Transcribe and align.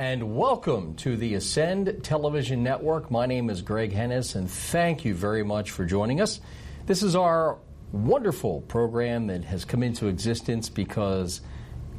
and 0.00 0.34
welcome 0.34 0.94
to 0.94 1.14
the 1.14 1.34
Ascend 1.34 2.02
Television 2.02 2.62
Network. 2.62 3.10
My 3.10 3.26
name 3.26 3.50
is 3.50 3.60
Greg 3.60 3.92
Hennis, 3.92 4.34
and 4.34 4.50
thank 4.50 5.04
you 5.04 5.14
very 5.14 5.42
much 5.42 5.72
for 5.72 5.84
joining 5.84 6.22
us. 6.22 6.40
This 6.86 7.02
is 7.02 7.14
our 7.14 7.58
wonderful 7.92 8.62
program 8.62 9.26
that 9.26 9.44
has 9.44 9.66
come 9.66 9.82
into 9.82 10.06
existence 10.06 10.70
because 10.70 11.42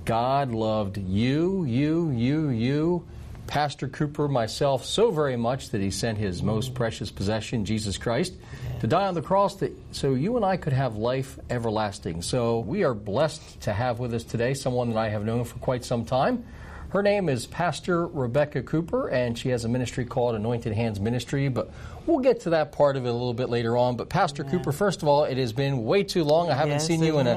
God 0.03 0.49
loved 0.49 0.97
you, 0.97 1.63
you, 1.65 2.09
you, 2.09 2.49
you, 2.49 3.07
Pastor 3.45 3.87
Cooper, 3.87 4.27
myself, 4.27 4.83
so 4.83 5.11
very 5.11 5.37
much 5.37 5.69
that 5.69 5.79
he 5.79 5.91
sent 5.91 6.17
his 6.17 6.41
most 6.41 6.73
precious 6.73 7.11
possession, 7.11 7.65
Jesus 7.65 7.99
Christ, 7.99 8.33
to 8.79 8.87
die 8.87 9.05
on 9.05 9.13
the 9.13 9.21
cross 9.21 9.57
that, 9.57 9.77
so 9.91 10.15
you 10.15 10.37
and 10.37 10.43
I 10.43 10.57
could 10.57 10.73
have 10.73 10.95
life 10.95 11.37
everlasting. 11.51 12.23
So 12.23 12.61
we 12.61 12.83
are 12.83 12.95
blessed 12.95 13.61
to 13.61 13.73
have 13.73 13.99
with 13.99 14.11
us 14.15 14.23
today 14.23 14.55
someone 14.55 14.89
that 14.89 14.97
I 14.97 15.09
have 15.09 15.23
known 15.23 15.43
for 15.43 15.59
quite 15.59 15.85
some 15.85 16.03
time. 16.03 16.45
Her 16.91 17.01
name 17.01 17.29
is 17.29 17.45
Pastor 17.45 18.05
Rebecca 18.05 18.61
Cooper, 18.63 19.07
and 19.07 19.37
she 19.37 19.47
has 19.49 19.63
a 19.63 19.69
ministry 19.69 20.03
called 20.03 20.35
Anointed 20.35 20.73
Hands 20.73 20.99
Ministry, 20.99 21.47
but 21.47 21.71
we'll 22.05 22.19
get 22.19 22.41
to 22.41 22.49
that 22.49 22.73
part 22.73 22.97
of 22.97 23.05
it 23.05 23.09
a 23.09 23.13
little 23.13 23.33
bit 23.33 23.49
later 23.49 23.77
on. 23.77 23.95
But 23.95 24.09
Pastor 24.09 24.43
Cooper, 24.43 24.73
first 24.73 25.01
of 25.01 25.07
all, 25.07 25.23
it 25.23 25.37
has 25.37 25.53
been 25.53 25.85
way 25.85 26.03
too 26.03 26.25
long. 26.25 26.49
I 26.51 26.55
haven't 26.55 26.73
Yes, 26.73 26.87
seen 26.87 27.01
you 27.01 27.19
in 27.19 27.27
a. 27.27 27.31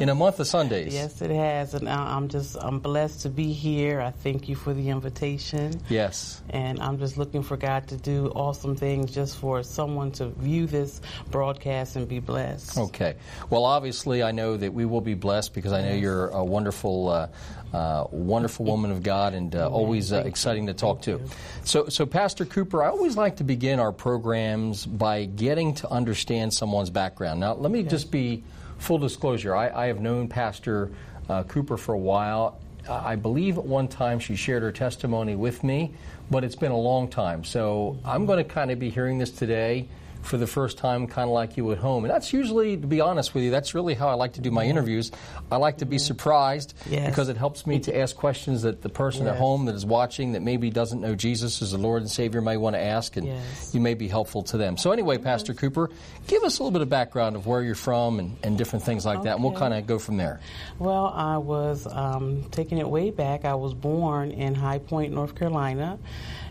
in 0.00 0.08
a 0.08 0.14
month 0.14 0.40
of 0.40 0.46
Sundays. 0.46 0.94
Yes, 0.94 1.20
it 1.22 1.30
has, 1.30 1.74
and 1.74 1.88
I'm 1.88 2.28
just 2.28 2.56
I'm 2.60 2.78
blessed 2.78 3.22
to 3.22 3.28
be 3.28 3.52
here. 3.52 4.00
I 4.00 4.10
thank 4.10 4.48
you 4.48 4.54
for 4.54 4.72
the 4.72 4.90
invitation, 4.90 5.80
Yes. 5.88 6.40
and 6.50 6.80
I'm 6.80 6.98
just 6.98 7.16
looking 7.18 7.42
for 7.42 7.56
God 7.56 7.88
to 7.88 7.96
do 7.96 8.28
awesome 8.34 8.76
things 8.76 9.12
just 9.12 9.36
for 9.38 9.62
someone 9.62 10.12
to 10.12 10.28
view 10.28 10.66
this 10.66 11.00
broadcast 11.30 11.96
and 11.96 12.06
be 12.08 12.20
blessed. 12.20 12.78
Okay. 12.78 13.16
Well, 13.50 13.64
obviously, 13.64 14.22
I 14.22 14.30
know 14.32 14.56
that 14.56 14.72
we 14.72 14.84
will 14.84 15.00
be 15.00 15.14
blessed 15.14 15.54
because 15.54 15.72
I 15.72 15.82
know 15.82 15.94
you're 15.94 16.28
a 16.28 16.44
wonderful, 16.44 17.08
uh, 17.08 17.28
uh, 17.72 18.04
wonderful 18.10 18.64
woman 18.64 18.90
of 18.90 19.02
God, 19.02 19.34
and 19.34 19.54
uh, 19.54 19.68
always 19.68 20.12
uh, 20.12 20.22
exciting 20.24 20.66
to 20.66 20.74
talk 20.74 21.02
to. 21.02 21.20
So, 21.64 21.88
so 21.88 22.06
Pastor 22.06 22.44
Cooper, 22.44 22.82
I 22.82 22.88
always 22.88 23.16
like 23.16 23.36
to 23.36 23.44
begin 23.44 23.80
our 23.80 23.92
programs 23.92 24.86
by 24.86 25.24
getting 25.24 25.74
to 25.76 25.90
understand 25.90 26.54
someone's 26.54 26.90
background. 26.90 27.40
Now, 27.40 27.54
let 27.54 27.70
me 27.70 27.82
just 27.82 28.10
be 28.10 28.44
full 28.78 28.98
disclosure. 28.98 29.54
I, 29.54 29.68
I 29.68 29.86
have 29.86 30.00
known 30.00 30.28
Pastor 30.28 30.90
uh, 31.28 31.42
Cooper 31.44 31.76
for 31.76 31.94
a 31.94 31.98
while. 31.98 32.58
I 32.88 33.16
believe 33.16 33.58
at 33.58 33.64
one 33.64 33.86
time 33.86 34.18
she 34.18 34.34
shared 34.34 34.62
her 34.62 34.72
testimony 34.72 35.36
with 35.36 35.62
me, 35.62 35.92
but 36.30 36.42
it's 36.42 36.56
been 36.56 36.72
a 36.72 36.78
long 36.78 37.08
time. 37.08 37.44
So 37.44 37.98
I'm 38.04 38.24
going 38.24 38.38
to 38.38 38.50
kind 38.50 38.70
of 38.70 38.78
be 38.78 38.88
hearing 38.88 39.18
this 39.18 39.30
today 39.30 39.88
for 40.28 40.36
the 40.36 40.46
first 40.46 40.78
time, 40.78 41.06
kind 41.06 41.28
of 41.28 41.32
like 41.34 41.56
you 41.56 41.72
at 41.72 41.78
home. 41.78 42.04
And 42.04 42.12
that's 42.12 42.32
usually, 42.32 42.76
to 42.76 42.86
be 42.86 43.00
honest 43.00 43.34
with 43.34 43.44
you, 43.44 43.50
that's 43.50 43.74
really 43.74 43.94
how 43.94 44.08
I 44.08 44.14
like 44.14 44.34
to 44.34 44.40
do 44.40 44.50
my 44.50 44.64
interviews. 44.64 45.10
I 45.50 45.56
like 45.56 45.78
to 45.78 45.86
be 45.86 45.98
surprised 45.98 46.74
Yes. 46.88 47.08
because 47.08 47.28
it 47.30 47.36
helps 47.36 47.66
me 47.66 47.80
to 47.80 47.98
ask 47.98 48.14
questions 48.14 48.62
that 48.62 48.82
the 48.82 48.88
person 48.90 49.26
at 49.26 49.36
home 49.36 49.64
that 49.64 49.74
is 49.74 49.86
watching 49.86 50.32
that 50.32 50.42
maybe 50.42 50.70
doesn't 50.70 51.00
know 51.00 51.14
Jesus 51.14 51.62
as 51.62 51.72
the 51.72 51.78
Lord 51.78 52.02
and 52.02 52.10
Savior 52.10 52.40
may 52.40 52.56
want 52.56 52.76
to 52.76 52.80
ask, 52.82 53.16
and 53.16 53.26
Yes. 53.26 53.70
you 53.74 53.80
may 53.80 53.94
be 53.94 54.06
helpful 54.06 54.42
to 54.44 54.56
them. 54.58 54.76
So, 54.76 54.92
anyway, 54.92 55.18
Pastor 55.18 55.54
Cooper, 55.54 55.90
give 56.26 56.44
us 56.44 56.58
a 56.58 56.62
little 56.62 56.72
bit 56.72 56.82
of 56.82 56.88
background 56.90 57.34
of 57.34 57.46
where 57.46 57.62
you're 57.62 57.74
from 57.74 58.18
and, 58.18 58.36
and 58.42 58.58
different 58.58 58.84
things 58.84 59.06
like 59.06 59.22
that, 59.22 59.34
and 59.36 59.42
we'll 59.42 59.52
kind 59.58 59.72
of 59.74 59.86
go 59.86 59.98
from 59.98 60.18
there. 60.18 60.40
Well, 60.78 61.06
I 61.06 61.38
was 61.38 61.86
um, 61.90 62.44
taking 62.50 62.78
it 62.78 62.88
way 62.88 63.10
back. 63.10 63.44
I 63.46 63.54
was 63.54 63.72
born 63.74 64.30
in 64.30 64.54
High 64.54 64.78
Point, 64.78 65.14
North 65.14 65.34
Carolina, 65.34 65.98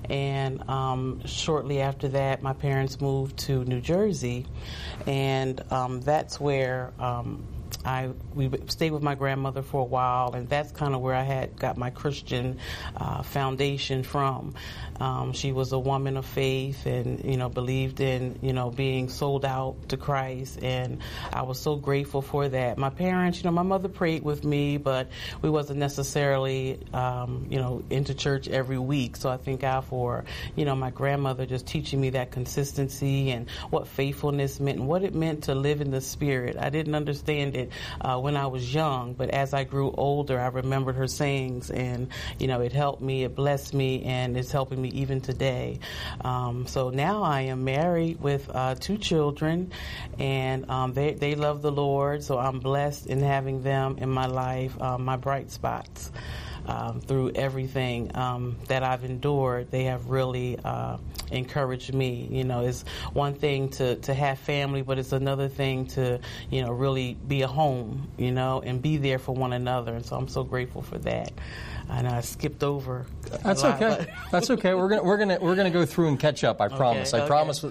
and 0.10 0.68
um, 0.70 1.22
shortly 1.26 1.82
after 1.82 2.08
that, 2.10 2.42
my 2.42 2.54
parents 2.54 3.00
moved 3.02 3.38
to 3.40 3.64
New 3.66 3.82
Jersey, 3.82 4.46
and 5.06 5.62
um, 5.72 6.02
that's 6.02 6.40
where. 6.40 6.92
Um, 7.00 7.46
I 7.86 8.10
we 8.34 8.50
stayed 8.68 8.92
with 8.92 9.04
my 9.04 9.16
grandmother 9.16 9.62
for 9.62 9.82
a 9.82 9.86
while, 9.86 10.34
and 10.34 10.48
that's 10.48 10.72
kind 10.72 10.96
of 10.96 11.02
where 11.02 11.16
I 11.16 11.24
had 11.24 11.58
got 11.58 11.78
my 11.78 11.90
Christian 11.90 12.60
uh, 12.96 13.24
foundation 13.24 14.04
from. 14.04 14.56
Um, 15.00 15.34
she 15.34 15.52
was 15.52 15.72
a 15.74 15.80
woman 15.80 16.18
of 16.18 16.26
faith, 16.26 16.86
and 16.86 17.24
you 17.24 17.38
know 17.38 17.50
believed 17.50 18.00
in 18.00 18.40
you 18.42 18.54
know 18.54 18.70
being 18.70 19.10
sold 19.10 19.46
out 19.46 19.90
to 19.90 19.98
Christ, 19.98 20.64
and 20.64 21.00
I 21.32 21.44
was 21.44 21.60
so 21.60 21.76
grateful 21.76 22.22
for 22.22 22.48
that. 22.48 22.78
My 22.78 22.90
parents, 22.90 23.40
you 23.40 23.44
know, 23.44 23.52
my 23.52 23.64
mother 23.64 23.90
prayed 23.90 24.24
with 24.24 24.44
me, 24.44 24.78
but 24.78 25.10
we 25.42 25.50
wasn't 25.50 25.80
necessarily 25.80 26.80
um, 26.94 27.48
you 27.50 27.58
know 27.58 27.84
into 27.90 28.14
church 28.14 28.48
every 28.48 28.80
week. 28.80 29.18
So 29.18 29.30
I 29.30 29.38
thank 29.38 29.62
God 29.62 29.82
for 29.86 30.26
you 30.56 30.66
know 30.66 30.76
my 30.76 30.92
grandmother 30.92 31.46
just 31.46 31.68
teaching 31.68 32.00
me 32.00 32.12
that 32.12 32.32
consistency 32.32 33.32
and 33.32 33.50
what 33.70 33.88
faithfulness 33.88 34.60
meant 34.60 34.80
and 34.80 34.88
what 34.88 35.04
it 35.04 35.14
meant 35.14 35.46
to 35.46 35.56
live 35.56 35.82
in 35.82 35.92
the 35.92 36.02
Spirit. 36.02 36.58
I 36.58 36.70
didn't 36.70 36.96
understand 36.96 37.56
it 37.58 37.72
uh, 38.02 38.20
when 38.20 38.38
I 38.38 38.48
was 38.48 38.74
young, 38.74 39.14
but 39.14 39.30
as 39.30 39.54
I 39.54 39.64
grew 39.64 39.92
older, 39.92 40.40
I 40.40 40.48
remembered 40.48 40.96
her 40.96 41.08
sayings, 41.08 41.70
and 41.70 42.10
you 42.40 42.48
know, 42.48 42.62
it 42.62 42.72
helped 42.72 43.02
me, 43.02 43.24
it 43.24 43.36
blessed 43.36 43.74
me, 43.74 44.04
and 44.04 44.38
it's 44.38 44.52
helping 44.52 44.82
me 44.82 44.90
even 44.90 45.22
today. 45.22 45.80
Um, 46.22 46.68
so 46.68 46.90
now 46.90 47.24
I 47.24 47.42
am 47.42 47.64
married 47.64 48.22
with 48.22 48.50
uh, 48.54 48.76
two 48.76 48.98
children, 48.98 49.72
and 50.20 50.70
um, 50.70 50.94
they 50.94 51.14
they 51.14 51.36
love 51.36 51.62
the 51.62 51.72
Lord. 51.72 52.24
So 52.24 52.38
I'm 52.38 52.60
blessed 52.60 53.08
in 53.08 53.22
having 53.22 53.64
them 53.64 53.98
in 54.00 54.10
my 54.10 54.28
life, 54.28 54.80
uh, 54.82 54.98
my 54.98 55.18
bright 55.18 55.52
spots. 55.52 56.12
Um, 56.68 57.00
through 57.00 57.32
everything 57.32 58.12
um, 58.16 58.58
that 58.68 58.84
I've 58.84 59.06
endured, 59.06 59.72
they 59.72 59.86
have 59.86 60.10
really 60.10 60.60
uh, 60.66 60.98
encouraged 61.32 61.94
me. 61.94 62.28
You 62.30 62.44
know, 62.44 62.66
it's 62.66 62.84
one 63.14 63.36
thing 63.36 63.70
to, 63.70 63.96
to 63.96 64.14
have 64.14 64.38
family, 64.38 64.82
but 64.82 65.00
it's 65.00 65.14
another 65.14 65.48
thing 65.48 65.86
to, 65.88 66.20
you 66.50 66.62
know, 66.62 66.72
really 66.72 67.14
be 67.28 67.44
a 67.44 67.48
home, 67.48 68.10
you 68.18 68.32
know, 68.32 68.62
and 68.66 68.82
be 68.82 68.98
there 68.98 69.18
for 69.18 69.34
one 69.34 69.54
another. 69.54 69.94
And 69.94 70.06
so 70.06 70.18
I'm 70.18 70.28
so 70.28 70.44
grateful 70.44 70.82
for 70.82 70.98
that. 71.00 71.32
And 71.90 72.08
I 72.08 72.22
skipped 72.22 72.64
over. 72.64 73.06
That's 73.44 73.64
lot, 73.64 73.82
okay. 73.82 74.12
That's 74.32 74.50
okay. 74.50 74.74
We're 74.74 74.90
gonna 74.90 75.04
we're 75.04 75.18
gonna 75.18 75.38
we're 75.42 75.56
gonna 75.56 75.72
go 75.72 75.86
through 75.86 76.10
and 76.10 76.20
catch 76.20 76.44
up. 76.44 76.60
I 76.60 76.68
promise. 76.68 77.14
I 77.14 77.20
okay. 77.20 77.28
promise. 77.28 77.64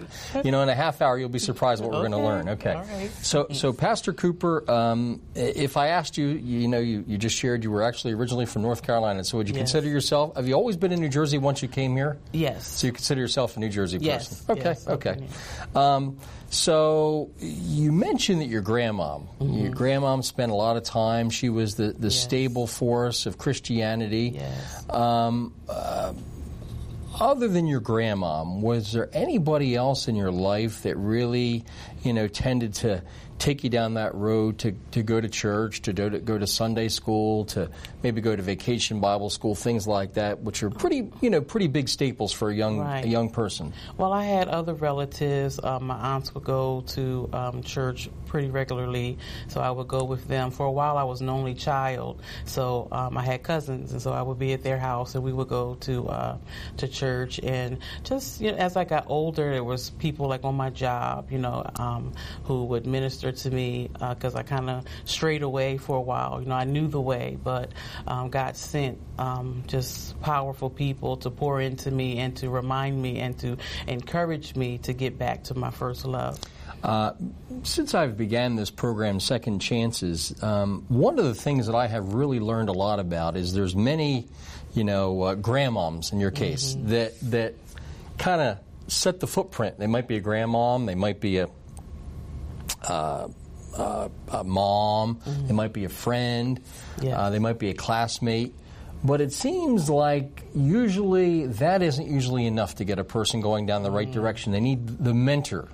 You 0.43 0.50
know, 0.50 0.62
in 0.62 0.69
a 0.69 0.75
half 0.75 1.03
hour, 1.03 1.19
you'll 1.19 1.28
be 1.28 1.38
surprised 1.38 1.82
what 1.82 1.93
we're 1.93 2.09
going 2.09 2.12
to 2.12 2.19
learn. 2.19 2.49
Okay. 2.50 2.75
Right. 2.75 3.10
So 3.22 3.47
so 3.53 3.72
Pastor 3.75 4.12
Cooper, 4.12 4.69
um, 4.71 5.21
if 5.34 5.76
I 5.76 5.88
asked 5.88 6.16
you, 6.16 6.28
you 6.28 6.66
know, 6.66 6.78
you, 6.78 7.05
you 7.06 7.19
just 7.19 7.37
shared 7.37 7.62
you 7.62 7.71
were 7.71 7.82
actually 7.82 8.15
originally 8.15 8.47
from 8.47 8.62
North 8.62 8.82
Carolina. 8.82 9.22
So 9.25 9.37
would 9.38 9.49
you 9.49 9.55
Yes. 9.55 9.71
consider 9.72 9.88
yourself? 9.88 10.34
Have 10.37 10.49
you 10.49 10.55
always 10.55 10.76
been 10.76 10.93
in 10.93 11.00
New 11.00 11.09
Jersey 11.10 11.38
once 11.38 11.62
you 11.62 11.69
came 11.69 11.94
here? 11.94 12.16
yes. 12.32 12.66
So 12.66 12.87
you 12.87 12.93
consider 12.94 13.21
yourself 13.21 13.56
a 13.56 13.60
New 13.60 13.69
Jersey 13.69 13.99
person? 13.99 14.06
Yes, 14.09 14.44
Okay. 14.49 14.62
yes, 14.65 14.88
okay. 14.88 15.26
Um, 15.75 16.16
so 16.51 17.31
you 17.39 17.93
mentioned 17.93 18.41
that 18.41 18.47
your 18.49 18.62
grandmom, 18.62 19.27
your 19.41 19.73
grandmom 19.73 20.25
spent 20.25 20.53
a 20.53 20.55
lot 20.55 20.77
of 20.77 20.83
time. 20.84 21.31
She 21.31 21.49
was 21.49 21.75
the, 21.75 21.84
the 21.84 21.93
Mm-hmm. 21.93 22.05
Yes. 22.05 22.23
stable 22.23 22.67
force 22.67 23.27
of 23.27 23.37
Christianity. 23.39 24.33
Yes. 24.37 24.91
Um, 24.91 25.55
uh, 25.69 26.12
other 27.19 27.49
than 27.49 27.67
your 27.67 27.81
grandmom, 27.81 28.61
was 28.61 28.93
there 28.93 29.09
anybody 29.12 29.75
else 29.75 30.06
in 30.09 30.17
your 30.17 30.31
life 30.31 30.83
that 30.83 30.97
really, 30.97 31.65
you 32.03 32.12
know, 32.12 32.29
tended 32.29 32.75
to 32.75 33.03
take 33.39 33.62
you 33.65 33.69
down 33.71 33.95
that 33.95 34.15
road 34.15 34.59
to, 34.59 34.73
to 34.93 35.03
go 35.03 35.21
to 35.21 35.29
church, 35.29 35.83
to 35.83 35.93
go 35.93 36.09
to 36.09 36.19
go 36.19 36.39
to 36.39 36.47
Sunday 36.47 36.89
school, 36.89 37.45
to 37.45 37.71
maybe 38.03 38.21
go 38.21 38.34
to 38.34 38.43
vacation 38.43 39.01
Bible 39.01 39.29
school, 39.29 39.55
things 39.55 39.87
like 39.87 40.15
that, 40.15 40.41
which 40.41 40.62
are 40.62 40.71
pretty, 40.71 41.11
you 41.21 41.29
know, 41.29 41.41
pretty 41.43 41.69
big 41.69 41.89
staples 41.89 42.33
for 42.33 42.51
a 42.51 42.55
young 42.55 42.79
Right. 42.79 43.05
a 43.05 43.09
young 43.09 43.31
person. 43.31 43.73
Well, 43.97 44.12
I 44.12 44.25
had 44.25 44.49
other 44.49 44.75
relatives. 44.75 45.61
Um, 45.62 45.89
my 45.89 45.97
aunts 45.97 46.35
would 46.35 46.45
go 46.45 46.83
to 46.89 47.29
um, 47.33 47.62
church 47.62 48.09
pretty 48.27 48.49
regularly, 48.51 49.19
so 49.49 49.61
I 49.61 49.71
would 49.71 49.89
go 49.89 50.05
with 50.05 50.27
them. 50.29 50.51
For 50.51 50.67
a 50.67 50.73
while, 50.73 50.97
I 50.97 51.05
was 51.05 51.21
an 51.21 51.29
only 51.29 51.55
child, 51.55 52.23
so 52.45 52.89
um, 52.93 53.17
I 53.19 53.23
had 53.23 53.43
cousins, 53.43 53.93
and 53.93 54.01
so 54.01 54.12
I 54.12 54.23
would 54.23 54.39
be 54.39 54.53
at 54.53 54.62
their 54.62 54.79
house, 54.79 55.15
and 55.15 55.23
we 55.23 55.33
would 55.33 55.49
go 55.49 55.75
to 55.81 56.09
uh, 56.09 56.39
to 56.79 56.89
church. 56.89 57.39
And 57.43 57.79
just 58.03 58.41
you 58.41 58.53
know, 58.53 58.59
as 58.59 58.77
I 58.77 58.85
got 58.85 59.05
older, 59.09 59.53
there 59.53 59.65
was 59.65 59.91
people 59.91 60.27
like 60.29 60.45
on 60.45 60.55
my 60.55 60.71
job, 60.71 61.31
you 61.31 61.39
know, 61.39 61.69
um, 61.77 61.96
who 62.45 62.65
would 62.65 62.87
minister 62.87 63.33
to 63.33 63.51
me 63.51 63.91
because 64.11 64.34
I 64.34 64.43
kind 64.43 64.71
of 64.71 64.84
strayed 65.05 65.43
away 65.43 65.79
for 65.79 65.97
a 65.97 66.01
while. 66.01 66.41
You 66.41 66.49
know, 66.49 66.55
I 66.55 66.65
knew 66.65 66.89
the 66.89 67.01
way, 67.01 67.39
but 67.43 67.71
um, 68.07 68.31
God 68.31 68.57
sent 68.57 68.99
um, 69.19 69.65
just 69.67 70.21
powerful 70.21 70.71
people 70.71 71.17
to 71.19 71.31
pour 71.31 71.61
into 71.61 71.91
me 71.91 72.19
and 72.19 72.37
to 72.38 72.50
remind 72.50 73.00
me 73.00 73.19
and 73.20 73.38
to 73.41 73.56
encourage 73.87 74.56
me 74.56 74.79
to 74.79 74.93
get 74.93 75.19
back 75.19 75.44
to 75.44 75.55
my 75.55 75.70
first 75.70 76.05
love. 76.05 76.38
Uh, 76.82 77.12
since 77.62 77.94
I've 77.94 78.17
began 78.17 78.55
this 78.55 78.70
program, 78.70 79.19
Second 79.19 79.61
Chances, 79.61 80.41
um, 80.43 80.85
one 80.88 81.19
of 81.19 81.25
the 81.25 81.35
things 81.35 81.67
that 81.67 81.75
I 81.75 81.87
have 81.87 82.12
really 82.15 82.38
learned 82.38 82.69
a 82.69 82.73
lot 82.73 83.00
about 83.00 83.37
is 83.37 83.55
there's 83.55 83.75
many, 83.75 84.29
you 84.75 84.85
know, 84.85 85.23
uh, 85.23 85.35
grandmoms 85.35 86.12
in 86.12 86.20
your 86.20 86.31
case 86.31 86.76
that 86.85 87.19
that 87.31 87.55
kind 88.19 88.41
of 88.41 88.59
set 88.88 89.20
the 89.20 89.26
footprint. 89.26 89.79
They 89.79 89.87
might 89.87 90.06
be 90.06 90.17
a 90.17 90.20
grandmom, 90.20 90.87
they 90.87 90.94
might 90.94 91.20
be 91.20 91.38
a 91.38 91.49
uh, 92.88 93.29
uh, 93.77 94.09
a 94.33 94.44
mom, 94.44 95.21
they 95.47 95.53
might 95.53 95.73
be 95.73 95.85
a 95.85 95.88
friend, 95.88 96.61
Yes. 97.00 97.15
uh, 97.17 97.31
they 97.31 97.38
might 97.38 97.59
be 97.59 97.69
a 97.71 97.75
classmate. 97.75 98.55
But 99.05 99.21
it 99.21 99.33
seems 99.33 99.91
like 99.91 100.43
usually 100.55 101.47
that 101.47 101.83
isn't 101.83 102.09
usually 102.09 102.47
enough 102.47 102.77
to 102.77 102.85
get 102.85 102.99
a 102.99 103.05
person 103.05 103.41
going 103.41 103.67
down 103.67 103.83
the 103.83 103.91
right 103.91 104.11
direction. 104.11 104.53
They 104.53 104.61
need 104.61 104.87
the 104.99 105.12
mentor. 105.15 105.69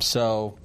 So 0.00 0.58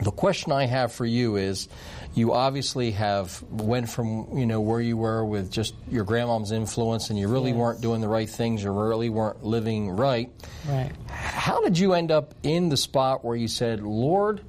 the 0.00 0.12
question 0.12 0.52
I 0.52 0.66
have 0.66 0.92
for 0.92 1.04
you 1.04 1.36
is, 1.36 1.68
you 2.14 2.32
obviously 2.32 2.92
have 2.92 3.42
went 3.50 3.88
from 3.90 4.38
you 4.38 4.46
know 4.46 4.60
where 4.60 4.80
you 4.80 4.96
were 4.96 5.24
with 5.24 5.50
just 5.52 5.74
your 5.90 6.04
grandmom's 6.04 6.52
influence, 6.52 7.10
and 7.10 7.18
you 7.18 7.28
really 7.28 7.50
Yes. 7.50 7.58
weren't 7.58 7.80
doing 7.80 8.00
the 8.00 8.08
right 8.08 8.28
things, 8.28 8.62
you 8.62 8.70
really 8.70 9.10
weren't 9.10 9.44
living 9.44 9.90
right. 9.90 10.30
Right. 10.68 10.90
How 11.08 11.60
did 11.62 11.78
you 11.78 11.92
end 11.94 12.10
up 12.10 12.34
in 12.42 12.70
the 12.70 12.76
spot 12.76 13.24
where 13.24 13.36
you 13.36 13.46
said, 13.48 13.82
Lord, 13.82 14.40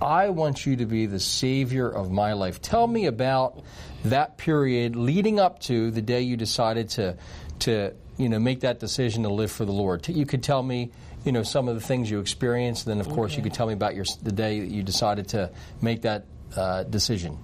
I 0.00 0.28
want 0.28 0.66
you 0.66 0.76
to 0.76 0.86
be 0.86 1.06
the 1.06 1.20
Savior 1.20 1.88
of 1.88 2.10
my 2.10 2.34
life? 2.34 2.60
Tell 2.60 2.86
me 2.86 3.06
about 3.06 3.62
that 4.04 4.36
period 4.36 4.94
leading 4.94 5.40
up 5.40 5.60
to 5.60 5.90
the 5.90 6.02
day 6.02 6.22
you 6.22 6.36
decided 6.36 6.90
to, 6.90 7.16
to 7.60 7.94
you 8.18 8.28
know, 8.28 8.38
make 8.38 8.60
that 8.60 8.78
decision 8.78 9.22
to 9.22 9.30
live 9.30 9.50
for 9.50 9.64
the 9.64 9.72
Lord. 9.72 10.06
You 10.08 10.26
could 10.26 10.42
tell 10.42 10.62
me, 10.62 10.90
you 11.24 11.32
know, 11.32 11.42
some 11.42 11.68
of 11.68 11.74
the 11.74 11.80
things 11.80 12.10
you 12.10 12.20
experienced, 12.20 12.86
and 12.86 13.00
then, 13.00 13.06
of 13.06 13.12
course, 13.12 13.36
you 13.36 13.42
could 13.42 13.54
tell 13.54 13.66
me 13.66 13.72
about 13.72 13.94
your, 13.94 14.04
the 14.22 14.32
day 14.32 14.60
that 14.60 14.70
you 14.70 14.82
decided 14.82 15.28
to 15.28 15.50
make 15.80 16.02
that 16.02 16.24
uh, 16.56 16.84
decision. 16.84 17.38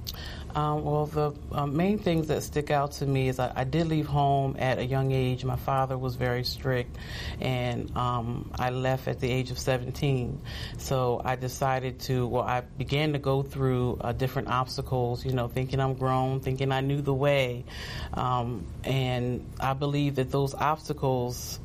Um, 0.54 0.84
well, 0.84 1.06
the 1.06 1.32
um, 1.52 1.76
main 1.76 1.98
things 1.98 2.28
that 2.28 2.42
stick 2.42 2.70
out 2.70 2.92
to 2.92 3.06
me 3.06 3.28
is 3.28 3.38
I, 3.38 3.52
I 3.56 3.64
did 3.64 3.88
leave 3.88 4.06
home 4.06 4.56
at 4.58 4.78
a 4.78 4.84
young 4.84 5.12
age. 5.12 5.44
My 5.44 5.56
father 5.56 5.96
was 5.96 6.16
very 6.16 6.44
strict, 6.44 6.96
and 7.40 7.94
um, 7.96 8.50
I 8.58 8.70
left 8.70 9.08
at 9.08 9.20
the 9.20 9.30
age 9.30 9.50
of 9.50 9.58
17. 9.58 10.40
So 10.78 11.22
I 11.24 11.36
decided 11.36 12.00
to, 12.00 12.26
well, 12.26 12.42
I 12.42 12.60
began 12.60 13.14
to 13.14 13.18
go 13.18 13.42
through 13.42 13.98
uh, 14.00 14.12
different 14.12 14.48
obstacles, 14.48 15.24
you 15.24 15.32
know, 15.32 15.48
thinking 15.48 15.80
I'm 15.80 15.94
grown, 15.94 16.40
thinking 16.40 16.70
I 16.70 16.80
knew 16.80 17.00
the 17.00 17.14
way. 17.14 17.64
Um, 18.12 18.66
and 18.84 19.48
I 19.58 19.72
believe 19.72 20.16
that 20.16 20.30
those 20.30 20.54
obstacles, 20.54 21.60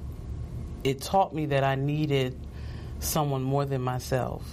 it 0.84 1.02
taught 1.02 1.34
me 1.34 1.48
that 1.48 1.64
I 1.66 1.76
needed 1.76 2.40
someone 3.00 3.44
more 3.44 3.66
than 3.66 3.82
myself. 3.82 4.44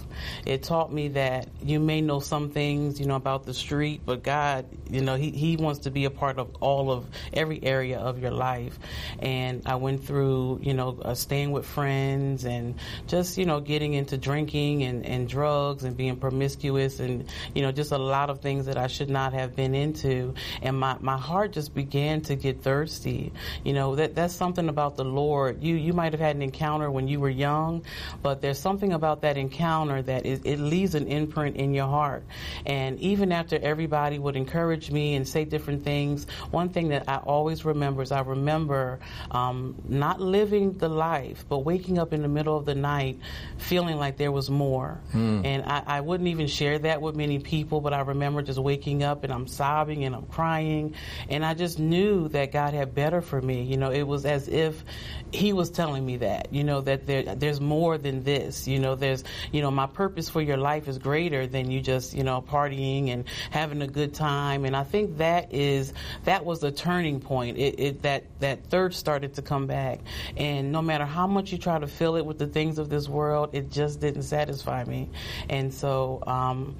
It 0.45 0.63
taught 0.63 0.91
me 0.91 1.09
that 1.09 1.47
you 1.63 1.79
may 1.79 2.01
know 2.01 2.19
some 2.19 2.49
things, 2.49 2.99
you 2.99 3.05
know, 3.05 3.15
about 3.15 3.45
the 3.45 3.53
street, 3.53 4.01
but 4.05 4.23
God, 4.23 4.65
you 4.89 5.01
know, 5.01 5.15
He, 5.15 5.31
he 5.31 5.57
wants 5.57 5.81
to 5.81 5.91
be 5.91 6.05
a 6.05 6.09
part 6.09 6.37
of 6.37 6.55
all 6.59 6.91
of 6.91 7.05
every 7.33 7.63
area 7.63 7.99
of 7.99 8.19
your 8.19 8.31
life. 8.31 8.77
And 9.19 9.63
I 9.65 9.75
went 9.75 10.05
through, 10.05 10.59
you 10.61 10.73
know, 10.73 10.97
uh, 11.01 11.15
staying 11.15 11.51
with 11.51 11.65
friends 11.65 12.45
and 12.45 12.75
just, 13.07 13.37
you 13.37 13.45
know, 13.45 13.59
getting 13.59 13.93
into 13.93 14.17
drinking 14.17 14.83
and, 14.83 15.05
and 15.05 15.27
drugs 15.27 15.83
and 15.83 15.97
being 15.97 16.17
promiscuous 16.17 16.99
and, 16.99 17.25
you 17.53 17.61
know, 17.61 17.71
just 17.71 17.91
a 17.91 17.97
lot 17.97 18.29
of 18.29 18.41
things 18.41 18.67
that 18.67 18.77
I 18.77 18.87
should 18.87 19.09
not 19.09 19.33
have 19.33 19.55
been 19.55 19.75
into. 19.75 20.33
And 20.61 20.79
my, 20.79 20.97
my 20.99 21.17
heart 21.17 21.53
just 21.53 21.73
began 21.73 22.21
to 22.21 22.35
get 22.35 22.61
thirsty. 22.61 23.33
You 23.63 23.73
know, 23.73 23.95
that, 23.95 24.15
that's 24.15 24.33
something 24.33 24.69
about 24.69 24.95
the 24.97 25.05
Lord. 25.05 25.63
You, 25.63 25.75
you 25.75 25.93
might 25.93 26.13
have 26.13 26.19
had 26.19 26.35
an 26.35 26.41
encounter 26.41 26.89
when 26.91 27.07
you 27.07 27.19
were 27.19 27.29
young, 27.29 27.83
but 28.21 28.34
there's 28.41 28.59
something 28.59 28.93
about 28.93 29.21
that 29.21 29.37
encounter 29.37 30.01
that 30.01 30.25
it, 30.25 30.41
it 30.45 30.59
leaves 30.59 30.95
an 30.95 31.07
imprint 31.07 31.57
in 31.57 31.73
your 31.73 31.87
heart. 31.87 32.23
And 32.65 32.99
even 32.99 33.31
after 33.31 33.57
everybody 33.61 34.19
would 34.19 34.35
encourage 34.35 34.91
me 34.91 35.15
and 35.15 35.27
say 35.27 35.45
different 35.45 35.83
things, 35.83 36.27
one 36.51 36.69
thing 36.69 36.89
that 36.89 37.07
I 37.07 37.17
always 37.17 37.65
remember 37.65 38.01
is 38.01 38.11
I 38.11 38.21
remember 38.21 38.99
um, 39.31 39.75
not 39.87 40.19
living 40.19 40.73
the 40.73 40.89
life, 40.89 41.45
but 41.47 41.59
waking 41.59 41.97
up 41.99 42.13
in 42.13 42.21
the 42.21 42.27
middle 42.27 42.57
of 42.57 42.65
the 42.65 42.75
night 42.75 43.19
feeling 43.57 43.97
like 43.97 44.17
there 44.17 44.31
was 44.31 44.49
more. 44.49 44.99
And 45.45 45.63
I, 45.65 45.83
I 45.85 46.01
wouldn't 46.01 46.29
even 46.29 46.47
share 46.47 46.79
that 46.79 47.01
with 47.01 47.15
many 47.15 47.39
people, 47.39 47.81
but 47.81 47.93
I 47.93 48.01
remember 48.01 48.41
just 48.41 48.59
waking 48.59 49.03
up 49.03 49.23
and 49.23 49.31
I'm 49.33 49.47
sobbing 49.47 50.03
and 50.03 50.15
I'm 50.15 50.25
crying. 50.25 50.95
And 51.29 51.45
I 51.45 51.53
just 51.53 51.79
knew 51.79 52.27
that 52.29 52.51
God 52.51 52.73
had 52.73 52.93
better 52.93 53.21
for 53.21 53.41
me. 53.41 53.63
You 53.63 53.77
know, 53.77 53.91
it 53.91 54.03
was 54.03 54.25
as 54.25 54.47
if 54.47 54.83
He 55.31 55.53
was 55.53 55.69
telling 55.69 56.05
me 56.05 56.17
that, 56.17 56.49
you 56.51 56.63
know, 56.63 56.81
that 56.81 57.07
there, 57.07 57.35
there's 57.35 57.61
more 57.61 57.97
than 57.97 58.23
this. 58.25 58.67
You 58.67 58.79
know, 58.79 58.95
there's, 58.95 59.23
you 59.51 59.61
know, 59.61 59.71
my 59.71 59.87
purpose 59.87 60.27
for 60.29 60.41
your 60.41 60.57
life 60.57 60.87
is 60.87 60.97
greater 60.97 61.47
than 61.47 61.71
you 61.71 61.81
just, 61.81 62.13
you 62.13 62.23
know, 62.23 62.41
partying 62.41 63.09
and 63.09 63.25
having 63.51 63.81
a 63.81 63.87
good 63.87 64.13
time. 64.13 64.65
And 64.65 64.75
I 64.75 64.83
think 64.83 65.17
that 65.17 65.53
is, 65.53 65.93
that 66.25 66.43
was 66.43 66.59
the 66.59 66.71
turning 66.71 67.19
point. 67.19 67.57
It, 67.57 67.79
it 67.79 68.01
that, 68.01 68.23
that 68.39 68.65
thirst 68.65 68.99
started 68.99 69.35
to 69.35 69.41
come 69.41 69.67
back. 69.67 69.99
And 70.35 70.71
no 70.71 70.81
matter 70.81 71.05
how 71.05 71.27
much 71.27 71.51
you 71.51 71.57
try 71.57 71.79
to 71.79 71.87
fill 71.87 72.15
it 72.15 72.25
with 72.25 72.39
the 72.39 72.47
things 72.47 72.79
of 72.79 72.89
this 72.89 73.07
world, 73.07 73.51
it 73.53 73.71
just 73.71 73.99
didn't 73.99 74.23
satisfy 74.23 74.83
me. 74.83 75.09
And 75.49 75.73
so, 75.73 76.23
um, 76.27 76.75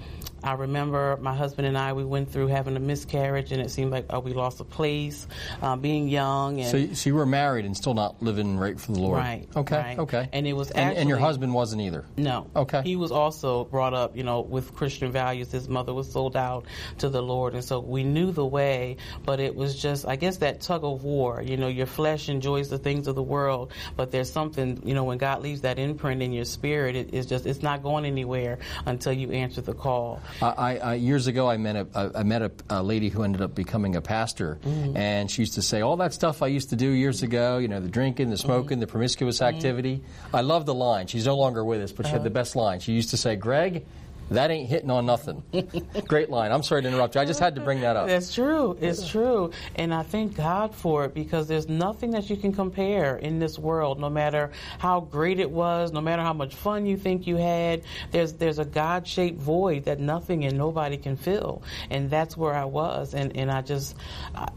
I 0.45 0.53
remember 0.53 1.17
my 1.19 1.33
husband 1.35 1.67
and 1.67 1.77
I, 1.77 1.93
we 1.93 2.05
went 2.05 2.31
through 2.31 2.47
having 2.47 2.75
a 2.75 2.79
miscarriage, 2.79 3.51
and 3.51 3.61
it 3.61 3.71
seemed 3.71 3.91
like 3.91 4.05
uh, 4.13 4.19
we 4.19 4.33
lost 4.33 4.59
a 4.59 4.63
place, 4.63 5.27
uh, 5.61 5.75
being 5.75 6.07
young. 6.07 6.59
And 6.61 6.69
So, 6.69 6.77
you- 6.77 6.93
so 6.95 7.09
you 7.09 7.15
were 7.15 7.25
married 7.25 7.65
and 7.65 7.75
still 7.75 7.95
not 7.95 8.21
living 8.21 8.57
right 8.57 8.79
for 8.79 8.91
the 8.91 8.99
Lord. 8.99 9.17
Right, 9.17 9.47
Okay. 9.55 9.75
right. 9.75 9.99
Okay. 9.99 10.29
And 10.31 10.45
it 10.47 10.53
was 10.53 10.69
and, 10.71 10.95
and 10.95 11.09
your 11.09 11.17
husband 11.17 11.53
wasn't 11.53 11.81
either. 11.81 12.05
No. 12.15 12.47
Okay. 12.55 12.81
He 12.83 12.95
was 12.95 13.11
also 13.11 13.63
brought 13.65 13.93
up, 13.95 14.15
you 14.15 14.23
know, 14.23 14.41
with 14.41 14.75
Christian 14.75 15.11
values. 15.11 15.51
His 15.51 15.67
mother 15.67 15.93
was 15.93 16.11
sold 16.11 16.35
out 16.37 16.65
to 16.99 17.09
the 17.09 17.21
Lord, 17.23 17.55
and 17.55 17.63
so 17.63 17.79
we 17.79 18.03
knew 18.03 18.31
the 18.31 18.45
way. 18.45 18.97
But 19.25 19.39
it 19.39 19.55
was 19.55 19.75
just, 19.81 20.05
I 20.07 20.15
guess, 20.15 20.37
that 20.37 20.61
tug 20.61 20.83
of 20.83 21.03
war. 21.03 21.41
You 21.41 21.57
know, 21.57 21.67
your 21.67 21.87
flesh 21.87 22.29
enjoys 22.29 22.69
the 22.69 22.77
things 22.77 23.07
of 23.07 23.15
the 23.15 23.23
world, 23.23 23.71
but 23.95 24.11
there's 24.11 24.31
something, 24.31 24.81
you 24.85 24.93
know, 24.93 25.03
when 25.05 25.17
God 25.17 25.41
leaves 25.41 25.61
that 25.61 25.79
imprint 25.79 26.21
in 26.21 26.31
your 26.33 26.45
spirit, 26.45 26.95
it, 26.95 27.13
it's 27.13 27.25
just, 27.27 27.45
it's 27.45 27.63
not 27.63 27.81
going 27.81 28.05
anywhere 28.05 28.59
until 28.85 29.13
you 29.13 29.31
answer 29.31 29.61
the 29.61 29.73
call. 29.73 30.21
I, 30.41 30.45
I, 30.47 30.75
I 30.77 30.93
years 30.95 31.27
ago, 31.27 31.49
I 31.49 31.57
met 31.57 31.75
a 31.75 32.11
I 32.15 32.23
met 32.23 32.41
a, 32.41 32.51
a 32.69 32.83
lady 32.83 33.09
who 33.09 33.23
ended 33.23 33.41
up 33.41 33.55
becoming 33.55 33.95
a 33.95 34.01
pastor, 34.01 34.59
Mm-hmm. 34.63 34.97
and 34.97 35.29
she 35.31 35.41
used 35.41 35.53
to 35.55 35.61
say 35.61 35.81
all 35.81 35.97
that 35.97 36.13
stuff 36.13 36.41
I 36.41 36.47
used 36.47 36.69
to 36.71 36.75
do 36.75 36.89
years 36.89 37.23
ago. 37.23 37.57
You 37.57 37.67
know, 37.67 37.79
the 37.79 37.89
drinking, 37.89 38.29
the 38.29 38.37
smoking, 38.37 38.79
the 38.79 38.87
promiscuous 38.87 39.39
Mm-hmm. 39.39 39.55
activity. 39.55 40.01
I 40.33 40.41
love 40.41 40.65
the 40.65 40.73
line. 40.75 41.07
She's 41.07 41.25
no 41.25 41.37
longer 41.37 41.63
with 41.63 41.81
us, 41.81 41.91
but 41.91 42.05
she 42.05 42.09
Uh-huh. 42.09 42.17
had 42.19 42.23
the 42.23 42.29
best 42.29 42.55
line. 42.55 42.79
She 42.79 42.93
used 42.93 43.09
to 43.11 43.17
say, 43.17 43.35
"Greg." 43.35 43.85
That 44.31 44.51
ain't 44.51 44.69
hitting 44.69 44.89
on 44.89 45.05
nothing. 45.05 45.43
Great 46.07 46.29
line. 46.29 46.51
I'm 46.51 46.63
sorry 46.63 46.81
to 46.81 46.87
interrupt 46.87 47.15
you. 47.15 47.21
I 47.21 47.25
just 47.25 47.39
had 47.39 47.55
to 47.55 47.61
bring 47.61 47.81
that 47.81 47.95
up. 47.95 48.07
That's 48.07 48.33
true. 48.33 48.77
It's 48.81 49.07
true. 49.07 49.51
And 49.75 49.93
I 49.93 50.03
thank 50.03 50.35
God 50.35 50.73
for 50.73 51.05
it 51.05 51.13
because 51.13 51.47
there's 51.47 51.69
nothing 51.69 52.11
that 52.11 52.29
you 52.29 52.37
can 52.37 52.51
compare 52.53 53.17
in 53.17 53.39
this 53.39 53.59
world, 53.59 53.99
no 53.99 54.09
matter 54.09 54.51
how 54.79 55.01
great 55.01 55.39
it 55.39 55.49
was, 55.49 55.91
no 55.91 56.01
matter 56.01 56.21
how 56.21 56.33
much 56.33 56.55
fun 56.55 56.85
you 56.85 56.97
think 56.97 57.27
you 57.27 57.35
had. 57.35 57.83
There's 58.11 58.33
there's 58.33 58.59
a 58.59 58.65
God 58.65 59.07
shaped 59.07 59.39
void 59.39 59.85
that 59.85 59.99
nothing 59.99 60.45
and 60.45 60.57
nobody 60.57 60.97
can 60.97 61.15
fill. 61.15 61.61
And 61.89 62.09
that's 62.09 62.35
where 62.35 62.53
I 62.53 62.65
was. 62.65 63.13
And, 63.13 63.35
and 63.37 63.51
I 63.51 63.61
just, 63.61 63.95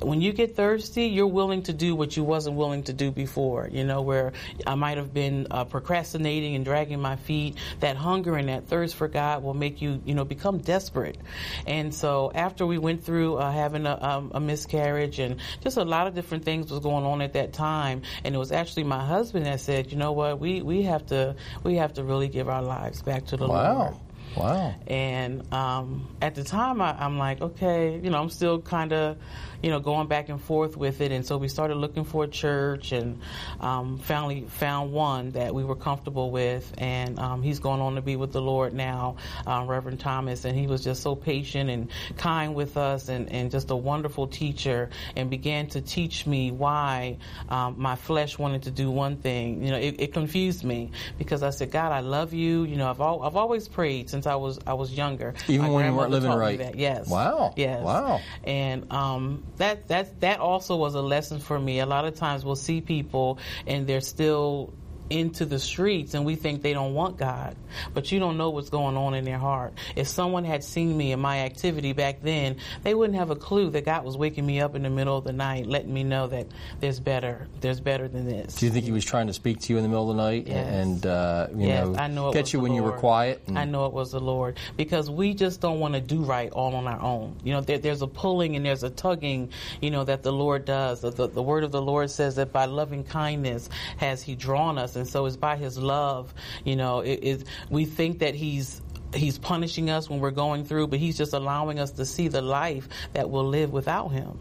when 0.01 0.21
you 0.21 0.33
get 0.33 0.57
thirsty, 0.57 1.07
you're 1.07 1.27
willing 1.27 1.63
to 1.65 1.73
do 1.73 1.95
what 1.95 2.17
you 2.17 2.25
wasn't 2.25 2.57
willing 2.57 2.85
to 2.85 2.93
do 2.93 3.11
before, 3.11 3.69
you 3.71 3.85
know, 3.85 4.03
where 4.03 4.33
I 4.67 4.75
might 4.75 4.97
have 4.97 5.13
been 5.13 5.47
uh, 5.51 5.65
procrastinating 5.65 6.55
and 6.55 6.65
dragging 6.65 7.01
my 7.01 7.17
feet. 7.17 7.57
That 7.81 7.97
hunger 7.97 8.37
and 8.37 8.49
that 8.49 8.67
thirst 8.67 8.95
for 8.95 9.09
God 9.09 9.43
will 9.43 9.55
make 9.59 9.83
you, 9.83 10.01
you 10.05 10.15
know, 10.15 10.25
become 10.25 10.59
desperate. 10.59 11.19
And 11.67 11.95
so 11.95 12.31
after 12.35 12.67
we 12.67 12.79
went 12.79 13.05
through 13.05 13.37
uh, 13.37 13.51
having 13.51 13.87
a, 13.87 13.99
um, 14.01 14.31
a 14.35 14.41
miscarriage 14.41 15.19
and 15.19 15.37
just 15.63 15.77
a 15.77 15.85
lot 15.85 16.07
of 16.07 16.15
different 16.15 16.45
things 16.45 16.71
was 16.71 16.81
going 16.81 17.05
on 17.05 17.23
at 17.23 17.33
that 17.35 17.53
time, 17.53 18.03
and 18.25 18.35
it 18.35 18.39
was 18.39 18.53
actually 18.53 18.85
my 18.85 19.05
husband 19.05 19.47
that 19.47 19.61
said, 19.61 19.91
you 19.91 19.99
know 19.99 20.13
what, 20.13 20.39
we, 20.41 20.63
we 20.63 20.83
have 20.83 21.07
to 21.07 21.37
we 21.65 21.77
have 21.77 21.95
to 21.95 22.05
really 22.05 22.29
give 22.29 22.49
our 22.49 22.63
lives 22.63 23.03
back 23.03 23.27
to 23.27 23.37
the 23.37 23.47
Lord. 23.47 23.95
Wow. 24.39 24.75
And 24.87 25.53
um, 25.53 26.09
at 26.23 26.35
the 26.35 26.45
time, 26.45 26.81
I, 26.81 26.97
I'm 26.99 27.19
like, 27.19 27.41
okay, 27.41 27.99
you 28.03 28.11
know, 28.11 28.21
I'm 28.21 28.31
still 28.31 28.61
kind 28.61 28.93
of, 28.93 29.17
you 29.63 29.71
know, 29.71 29.81
going 29.81 30.07
back 30.07 30.29
and 30.29 30.41
forth 30.41 30.77
with 30.77 31.01
it. 31.01 31.11
And 31.11 31.27
so 31.27 31.37
we 31.37 31.49
started 31.49 31.75
looking 31.77 32.05
for 32.05 32.25
a 32.25 32.29
church, 32.29 32.93
and 32.93 33.21
um, 33.61 33.99
finally 33.99 34.47
found 34.49 34.93
one 34.93 35.31
that 35.33 35.55
we 35.55 35.65
were 35.65 35.75
comfortable 35.75 36.31
with. 36.31 36.73
And 36.79 37.19
um, 37.19 37.43
he's 37.43 37.59
going 37.59 37.81
on 37.81 37.97
to 37.97 38.03
be 38.03 38.15
with 38.15 38.33
the 38.33 38.41
Lord 38.41 38.73
now, 38.73 39.17
uh, 39.47 39.65
Reverend 39.67 39.99
Thomas. 39.99 40.45
And 40.45 40.57
he 40.57 40.67
was 40.69 40.85
just 40.85 41.03
so 41.03 41.17
patient 41.17 41.71
and 41.71 41.89
kind 42.17 42.55
with 42.55 42.77
us, 42.77 43.09
and, 43.09 43.33
and 43.33 43.51
just 43.51 43.71
a 43.71 43.77
wonderful 43.77 44.29
teacher, 44.29 44.91
and 45.17 45.29
began 45.29 45.67
to 45.69 45.81
teach 45.81 46.27
me 46.27 46.53
why 46.53 47.19
um, 47.49 47.75
my 47.79 47.97
flesh 47.97 48.39
wanted 48.39 48.63
to 48.63 48.71
do 48.71 48.91
one 48.91 49.17
thing. 49.17 49.65
You 49.65 49.73
know, 49.73 49.79
it, 49.79 49.97
it 49.99 50.13
confused 50.13 50.63
me 50.63 50.93
because 51.19 51.43
I 51.43 51.51
said, 51.51 51.73
God, 51.73 51.91
I 51.91 52.01
love 52.01 52.33
you. 52.33 52.63
You 52.63 52.77
know, 52.77 52.89
I've 52.89 53.01
al- 53.01 53.23
I've 53.23 53.37
always 53.37 53.67
prayed 53.67 54.09
since 54.09 54.28
I 54.29 54.37
was 54.37 54.59
I 54.67 54.75
was 54.75 54.93
younger. 54.93 55.35
Even 55.49 55.67
My 55.67 55.73
when 55.73 55.87
you 55.87 55.95
weren't 55.95 56.11
living 56.11 56.31
right. 56.31 56.59
that. 56.59 56.77
Yes. 56.77 57.09
Wow. 57.09 57.55
Yes. 57.57 57.83
Wow. 57.83 58.21
And 58.45 58.93
um, 58.93 59.45
that 59.57 59.89
that 59.89 60.21
that 60.21 60.41
also 60.41 60.77
was 60.77 60.95
a 60.95 61.03
lesson 61.03 61.41
for 61.41 61.59
me. 61.59 61.81
A 61.81 61.87
lot 61.87 62.05
of 62.05 62.15
times 62.15 62.45
we'll 62.45 62.57
see 62.57 62.81
people 62.81 63.39
and 63.67 63.87
they're 63.87 64.01
still 64.01 64.73
into 65.11 65.45
the 65.47 65.59
streets 65.59 66.15
and 66.15 66.25
we 66.25 66.37
think 66.37 66.63
they 66.63 66.73
don't 66.73 66.95
want 66.95 67.17
God, 67.17 67.57
but 67.95 68.11
you 68.13 68.19
don't 68.19 68.37
know 68.37 68.51
what's 68.51 68.71
going 68.71 68.97
on 68.97 69.15
in 69.15 69.25
their 69.25 69.39
heart. 69.39 69.73
If 69.97 70.09
someone 70.09 70.45
had 70.45 70.63
seen 70.65 70.97
me 70.97 71.13
in 71.13 71.21
my 71.21 71.41
activity 71.41 71.93
back 71.93 72.21
then, 72.23 72.57
they 72.83 72.95
wouldn't 72.95 73.19
have 73.19 73.31
a 73.31 73.37
clue 73.37 73.71
that 73.71 73.85
God 73.85 74.05
was 74.05 74.17
waking 74.17 74.45
me 74.45 74.61
up 74.61 74.75
in 74.75 74.83
the 74.83 74.91
middle 74.91 75.17
of 75.17 75.25
the 75.25 75.33
night, 75.33 75.67
letting 75.67 75.93
me 75.93 76.05
know 76.05 76.27
that 76.29 76.47
there's 76.81 77.01
better, 77.01 77.47
there's 77.61 77.81
better 77.81 78.09
than 78.09 78.27
this. 78.27 78.55
Do 78.57 78.67
you 78.67 78.73
think 78.73 78.85
he 78.85 78.93
was 78.93 79.05
trying 79.05 79.29
to 79.29 79.33
speak 79.33 79.61
to 79.61 79.73
you 79.73 79.77
in 79.79 79.83
the 79.83 79.89
middle 79.89 80.11
of 80.11 80.17
the 80.17 80.23
night 80.23 80.47
Yes. 80.47 80.67
and 80.69 81.07
uh, 81.07 81.47
you 81.55 81.67
Yes, 81.69 81.87
know 81.89 81.95
I 81.97 82.09
know 82.09 82.29
it 82.29 82.35
get 82.35 82.53
you 82.53 82.61
when 82.61 82.73
you 82.75 82.83
were 82.83 82.89
Lord. 82.91 83.01
quiet? 83.01 83.43
and- 83.47 83.59
I 83.59 83.65
know 83.65 83.87
it 83.87 83.93
was 83.93 84.13
the 84.13 84.21
Lord 84.21 84.57
because 84.77 85.11
we 85.11 85.35
just 85.35 85.61
don't 85.61 85.81
want 85.81 85.95
to 85.95 86.01
do 86.01 86.21
right 86.23 86.51
all 86.53 86.75
on 86.75 86.87
our 86.87 87.01
own. 87.01 87.37
You 87.45 87.53
know, 87.55 87.61
there, 87.61 87.79
there's 87.79 88.03
a 88.03 88.07
pulling 88.07 88.57
and 88.57 88.65
there's 88.67 88.83
a 88.83 88.91
tugging, 88.91 89.51
you 89.81 89.91
know, 89.91 90.05
that 90.05 90.23
the 90.23 90.33
Lord 90.33 90.65
does. 90.65 91.01
The, 91.01 91.11
the, 91.11 91.29
the 91.29 91.43
word 91.43 91.65
of 91.65 91.73
the 91.73 91.81
Lord 91.83 92.11
says 92.11 92.37
that 92.37 92.53
by 92.53 92.67
loving 92.67 93.05
kindness 93.05 93.69
has 93.99 94.23
He 94.23 94.35
drawn 94.35 94.79
us, 94.79 94.97
and 94.99 95.09
so 95.09 95.27
it's 95.27 95.37
by 95.37 95.57
His 95.57 95.79
love. 95.79 96.35
You 96.65 96.77
know, 96.77 97.01
it 97.01 97.21
is. 97.23 97.45
We 97.71 97.85
think 97.87 98.19
that 98.19 98.35
He's 98.35 98.83
he's 99.15 99.39
punishing 99.39 99.91
us 99.91 100.11
when 100.11 100.21
we're 100.21 100.31
going 100.31 100.65
through, 100.65 100.89
but 100.89 100.99
he's 100.99 101.17
just 101.17 101.33
allowing 101.33 101.79
us 101.79 101.93
to 101.93 102.05
see 102.05 102.29
the 102.29 102.43
life 102.43 102.89
that 103.15 103.31
we'll 103.31 103.47
live 103.47 103.73
without 103.73 104.09
him. 104.09 104.39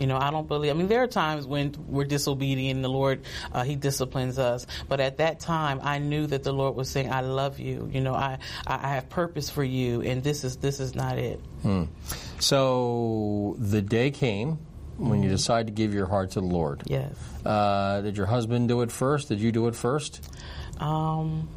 You 0.00 0.06
know, 0.06 0.16
I 0.16 0.30
don't 0.30 0.48
believe. 0.48 0.70
I 0.70 0.74
mean, 0.74 0.88
there 0.88 1.02
are 1.02 1.06
times 1.06 1.46
when 1.46 1.74
we're 1.86 2.04
disobedient, 2.04 2.76
and 2.76 2.84
the 2.84 2.88
Lord 2.88 3.20
uh, 3.52 3.64
He 3.64 3.76
disciplines 3.76 4.38
us. 4.38 4.66
But 4.88 4.98
at 4.98 5.18
that 5.18 5.40
time, 5.40 5.78
I 5.82 5.98
knew 5.98 6.26
that 6.26 6.42
the 6.42 6.54
Lord 6.54 6.74
was 6.74 6.88
saying, 6.88 7.12
"I 7.12 7.20
love 7.20 7.58
you. 7.58 7.90
You 7.92 8.00
know, 8.00 8.14
I 8.14 8.38
I 8.66 8.94
have 8.94 9.10
purpose 9.10 9.50
for 9.50 9.62
you, 9.62 10.00
and 10.00 10.22
this 10.22 10.42
is 10.42 10.56
this 10.56 10.80
is 10.80 10.94
not 10.94 11.18
it." 11.18 11.38
Hmm. 11.60 11.84
So 12.38 13.56
the 13.58 13.82
day 13.82 14.10
came 14.10 14.58
when 15.08 15.22
you 15.22 15.30
mm-hmm. 15.30 15.66
to 15.66 15.72
give 15.72 15.94
your 15.94 16.06
heart 16.06 16.32
to 16.32 16.40
the 16.40 16.46
Lord. 16.46 16.82
Yes. 16.86 17.14
Uh, 17.44 18.00
did 18.02 18.16
your 18.16 18.26
husband 18.26 18.68
do 18.68 18.82
it 18.82 18.92
first? 18.92 19.28
Did 19.28 19.40
you 19.40 19.52
do 19.52 19.66
it 19.68 19.74
first? 19.74 20.20
Um, 20.78 21.48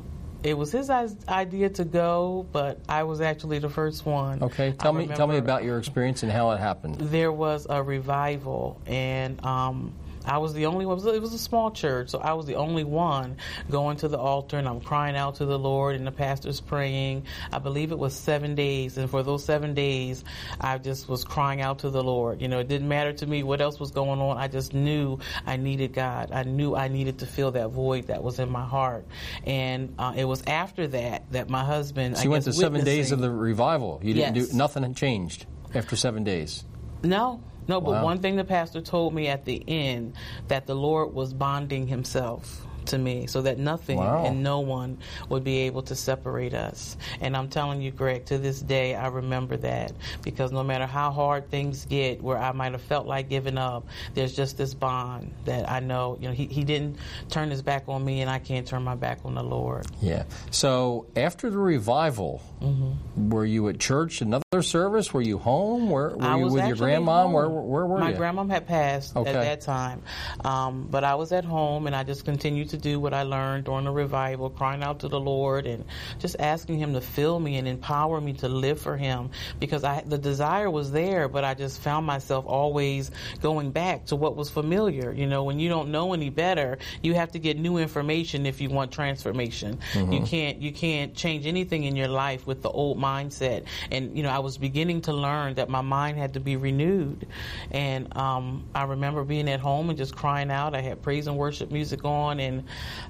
it 0.44 0.58
was 0.58 0.72
his 0.72 0.90
idea 0.90 1.70
to 1.70 1.86
go, 1.86 2.46
but 2.52 2.80
I 2.90 3.04
was 3.04 3.22
actually 3.22 3.60
the 3.60 3.70
first 3.70 4.06
one. 4.06 4.44
Okay, 4.44 4.74
tell 4.74 4.92
me 4.92 5.08
tell 5.08 5.28
me 5.28 5.38
about 5.38 5.64
your 5.64 5.78
experience 5.78 6.24
and 6.24 6.32
how 6.32 6.52
it 6.52 6.60
happened. 6.60 6.96
There 6.96 7.32
was 7.32 7.66
a 7.70 7.82
revival, 7.82 8.82
and 8.86 9.44
um, 9.46 9.94
I 10.26 10.38
was 10.38 10.54
the 10.54 10.66
only 10.66 10.86
one. 10.86 10.98
It 11.08 11.22
was 11.22 11.34
a 11.34 11.40
small 11.40 11.72
church, 11.72 12.10
so 12.10 12.20
I 12.20 12.34
was 12.34 12.46
the 12.46 12.56
only 12.56 12.84
one 12.84 13.38
going 13.70 13.98
to 13.98 14.08
the 14.08 14.18
altar, 14.18 14.58
and 14.58 14.68
I'm 14.68 14.82
crying 14.82 15.16
out 15.16 15.36
to 15.36 15.46
the 15.46 15.60
Lord, 15.60 15.96
and 15.96 16.06
the 16.06 16.12
pastor's 16.12 16.62
praying. 16.62 17.26
I 17.52 17.60
believe 17.60 17.92
it 17.92 18.00
was 18.00 18.14
seven 18.14 18.56
days, 18.56 18.98
and 18.98 19.10
for 19.10 19.24
those 19.24 19.44
seven 19.44 19.74
days, 19.74 20.24
I 20.60 20.78
just 20.78 21.10
was 21.10 21.24
crying 21.24 21.62
out 21.62 21.80
to 21.80 21.90
the 21.90 22.04
Lord. 22.04 22.42
You 22.42 22.48
know, 22.48 22.60
it 22.60 22.68
didn't 22.68 22.88
matter 22.88 23.14
to 23.14 23.26
me 23.26 23.44
what 23.44 23.62
else 23.62 23.80
was 23.80 23.92
going 23.92 24.20
on. 24.20 24.38
I 24.38 24.48
just 24.48 24.74
knew 24.74 25.20
I 25.46 25.58
needed 25.58 25.94
God. 25.94 26.32
I 26.32 26.44
knew 26.44 26.76
I 26.76 26.88
needed 26.88 27.20
to 27.20 27.26
fill 27.26 27.52
that 27.52 27.70
void 27.70 28.08
that 28.08 28.24
was 28.24 28.40
in 28.40 28.50
my 28.50 28.66
heart, 28.66 29.06
and 29.46 29.96
uh, 30.00 30.14
it 30.16 30.26
was 30.26 30.44
after 30.48 30.88
that 30.88 31.32
that 31.32 31.50
my 31.50 31.64
husband. 31.64 32.18
So 32.18 32.24
you 32.24 32.30
went 32.32 32.46
to 32.46 32.54
seven 32.54 32.84
days 32.84 33.12
of 33.12 33.20
the 33.20 33.30
revival. 33.32 34.00
You 34.04 34.14
didn't 34.14 34.36
yes. 34.36 34.50
do 34.50 34.58
nothing 34.58 34.84
had 34.84 34.96
changed 34.96 35.46
after 35.74 35.96
seven 35.96 36.24
days. 36.24 36.64
No, 37.04 37.42
no, 37.68 37.82
but 37.82 37.92
wow. 37.92 38.04
one 38.04 38.20
thing 38.20 38.36
the 38.36 38.44
pastor 38.44 38.82
told 38.82 39.14
me 39.14 39.28
at 39.28 39.46
the 39.46 39.64
end 39.68 40.16
that 40.48 40.68
the 40.68 40.76
Lord 40.76 41.14
was 41.14 41.34
bonding 41.34 41.88
himself 41.88 42.66
to 42.88 42.98
me 42.98 43.28
so 43.28 43.42
that 43.42 43.58
nothing 43.58 43.98
wow. 43.98 44.26
and 44.26 44.44
no 44.44 44.60
one 44.60 44.98
would 45.30 45.44
be 45.44 45.60
able 45.60 45.82
to 45.84 45.96
separate 45.96 46.54
us. 46.54 46.98
And 47.22 47.36
I'm 47.36 47.50
telling 47.50 47.82
you, 47.82 47.92
Greg, 47.92 48.26
to 48.26 48.38
this 48.38 48.60
day, 48.60 48.96
I 48.96 49.08
remember 49.08 49.58
that 49.58 49.94
because 50.24 50.52
no 50.52 50.64
matter 50.64 50.86
how 50.86 51.12
hard 51.12 51.50
things 51.50 51.86
get, 51.86 52.22
where 52.22 52.38
I 52.38 52.52
might 52.52 52.72
have 52.74 52.82
felt 52.82 53.08
like 53.08 53.30
giving 53.30 53.58
up, 53.58 53.86
there's 54.14 54.36
just 54.36 54.58
this 54.58 54.74
bond 54.74 55.34
that 55.46 55.70
I 55.70 55.80
know, 55.80 56.18
you 56.20 56.28
know, 56.28 56.34
he, 56.34 56.46
he 56.46 56.64
didn't 56.64 56.98
turn 57.30 57.50
his 57.50 57.62
back 57.62 57.84
on 57.88 58.04
me 58.04 58.22
and 58.22 58.30
I 58.30 58.40
can't 58.40 58.68
turn 58.68 58.84
my 58.84 58.96
back 58.96 59.20
on 59.26 59.36
the 59.36 59.44
Lord. 59.44 59.88
Yeah. 60.02 60.24
So 60.52 61.08
after 61.16 61.50
the 61.50 61.58
revival, 61.58 62.42
mm-hmm. 62.62 63.30
were 63.30 63.46
you 63.46 63.70
at 63.70 63.80
church, 63.80 64.22
another 64.22 64.44
service? 64.62 65.14
Were 65.14 65.22
you 65.22 65.38
home? 65.38 65.90
Where, 65.90 66.10
were 66.10 66.38
you 66.38 66.48
with 66.48 66.68
your 66.68 66.76
grandma? 66.76 67.28
Where, 67.28 67.50
where 67.50 67.86
were 67.86 67.98
my 67.98 68.08
you? 68.08 68.14
My 68.14 68.18
grandma 68.18 68.46
had 68.46 68.68
passed 68.68 69.16
okay. 69.16 69.30
at 69.30 69.34
that 69.34 69.62
time. 69.62 70.04
Um, 70.44 70.88
but 70.90 71.04
I 71.04 71.16
was 71.16 71.32
at 71.32 71.46
home 71.46 71.88
and 71.88 71.96
I 71.96 72.04
just 72.04 72.26
continued 72.26 72.70
to 72.74 72.78
do 72.78 73.00
what 73.00 73.14
I 73.14 73.22
learned 73.24 73.66
during 73.66 73.86
the 73.86 73.92
revival, 73.92 74.50
crying 74.50 74.84
out 74.84 75.00
to 75.02 75.08
the 75.08 75.20
Lord 75.20 75.68
and 75.68 75.86
just 76.18 76.36
asking 76.40 76.80
Him 76.80 76.94
to 76.94 77.02
fill 77.02 77.40
me 77.40 77.58
and 77.58 77.68
empower 77.68 78.20
me 78.20 78.34
to 78.34 78.50
live 78.50 78.82
for 78.82 78.98
Him 78.98 79.30
because 79.60 79.84
I, 79.84 80.02
the 80.02 80.18
desire 80.18 80.70
was 80.70 80.92
there, 80.92 81.28
but 81.28 81.44
I 81.44 81.54
just 81.54 81.82
found 81.82 82.06
myself 82.06 82.46
always 82.48 83.12
going 83.42 83.72
back 83.72 84.06
to 84.08 84.16
what 84.16 84.36
was 84.36 84.50
familiar. 84.50 85.12
You 85.12 85.28
know, 85.28 85.44
when 85.44 85.60
you 85.60 85.70
don't 85.70 85.92
know 85.92 86.14
any 86.14 86.30
better, 86.30 86.80
you 87.02 87.14
have 87.14 87.32
to 87.34 87.40
get 87.40 87.58
new 87.58 87.78
information 87.78 88.46
if 88.46 88.60
you 88.60 88.70
want 88.70 88.92
transformation. 88.92 89.80
Mm-hmm. 89.94 90.12
You 90.12 90.22
can't 90.22 90.62
you 90.62 90.72
can't 90.72 91.16
change 91.16 91.46
anything 91.46 91.84
in 91.84 91.96
your 91.96 92.08
life 92.08 92.48
with 92.48 92.64
the 92.64 92.70
old 92.70 92.98
mindset. 92.98 93.66
And 93.92 94.18
you 94.18 94.24
know, 94.24 94.30
I 94.30 94.40
was 94.40 94.58
beginning 94.58 95.02
to 95.02 95.14
learn 95.14 95.54
that 95.56 95.70
my 95.70 95.82
mind 95.82 96.18
had 96.18 96.34
to 96.34 96.40
be 96.40 96.56
renewed. 96.56 97.28
And 97.70 98.16
um, 98.18 98.66
I 98.74 98.86
remember 98.86 99.24
being 99.24 99.48
at 99.50 99.60
home 99.60 99.90
and 99.90 99.98
just 99.98 100.16
crying 100.16 100.50
out. 100.50 100.74
I 100.74 100.82
had 100.82 101.04
praise 101.04 101.28
and 101.28 101.38
worship 101.38 101.72
music 101.72 102.04
on, 102.04 102.40
and 102.40 102.63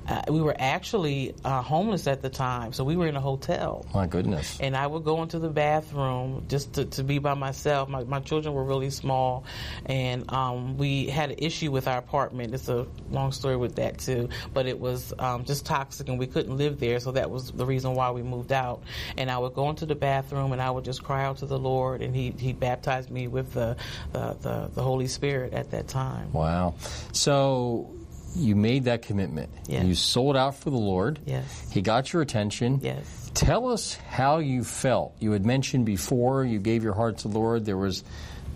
uh, 0.08 0.22
we 0.30 0.42
were 0.42 0.56
actually 0.58 1.36
uh, 1.44 1.62
homeless 1.62 2.08
at 2.08 2.22
the 2.22 2.30
time, 2.30 2.74
so 2.74 2.84
we 2.84 2.96
were 2.96 3.08
in 3.08 3.16
a 3.16 3.22
hotel. 3.22 3.86
My 3.94 4.08
goodness. 4.08 4.60
And 4.60 4.76
I 4.76 4.86
would 4.88 5.04
go 5.04 5.22
into 5.22 5.40
the 5.40 5.50
bathroom 5.50 6.46
just 6.48 6.74
to, 6.74 6.86
to 6.86 7.04
be 7.04 7.20
by 7.20 7.34
myself. 7.34 7.90
My, 7.90 8.04
my 8.04 8.20
children 8.20 8.54
were 8.54 8.64
really 8.64 8.90
small, 8.90 9.46
and 9.86 10.32
um, 10.32 10.78
we 10.78 11.08
had 11.08 11.32
an 11.32 11.38
issue 11.40 11.72
with 11.72 11.88
our 11.88 11.98
apartment. 11.98 12.54
It's 12.54 12.70
a 12.70 12.88
long 13.10 13.32
story 13.32 13.58
with 13.58 13.76
that, 13.76 14.00
too, 14.00 14.30
but 14.54 14.66
it 14.66 14.80
was 14.80 15.14
um, 15.20 15.46
just 15.46 15.66
toxic, 15.66 16.10
and 16.10 16.20
we 16.20 16.28
couldn't 16.28 16.58
live 16.58 16.80
there, 16.80 17.00
so 17.00 17.12
that 17.12 17.30
was 17.30 17.52
the 17.52 17.66
reason 17.66 17.94
why 17.94 18.12
we 18.12 18.24
moved 18.24 18.52
out. 18.52 18.84
And 19.18 19.32
I 19.32 19.38
would 19.38 19.54
go 19.54 19.70
into 19.70 19.86
the 19.86 19.96
bathroom, 19.96 20.52
and 20.52 20.62
I 20.62 20.70
would 20.70 20.86
just 20.86 21.04
cry 21.04 21.24
out 21.24 21.38
to 21.38 21.46
the 21.46 21.60
Lord, 21.60 22.02
and 22.02 22.16
He, 22.16 22.34
he 22.38 22.54
baptized 22.54 23.10
me 23.10 23.28
with 23.28 23.54
the, 23.54 23.76
the, 24.12 24.36
the, 24.42 24.72
the 24.74 24.82
Holy 24.82 25.08
Spirit 25.08 25.54
at 25.54 25.72
that 25.72 25.88
time. 25.88 26.32
Wow. 26.34 26.76
So, 27.12 27.94
you 28.36 28.56
made 28.56 28.86
that 28.86 29.04
commitment. 29.04 29.50
Yes. 29.68 29.86
You 29.86 29.96
sold 29.96 30.36
out 30.36 30.56
for 30.56 30.70
the 30.70 30.78
Lord. 30.78 31.20
Yes. 31.26 31.68
He 31.72 31.82
got 31.82 32.12
your 32.12 32.22
attention. 32.22 32.80
Yes. 32.82 33.32
Tell 33.34 33.70
us 33.70 33.96
how 33.96 34.40
you 34.40 34.64
felt. 34.64 35.16
You 35.20 35.32
had 35.32 35.46
mentioned 35.46 35.86
before 35.86 36.44
you 36.44 36.60
gave 36.60 36.84
your 36.84 36.94
heart 36.94 37.20
to 37.20 37.28
the 37.28 37.38
Lord. 37.38 37.66
There 37.66 37.78
was 37.78 38.04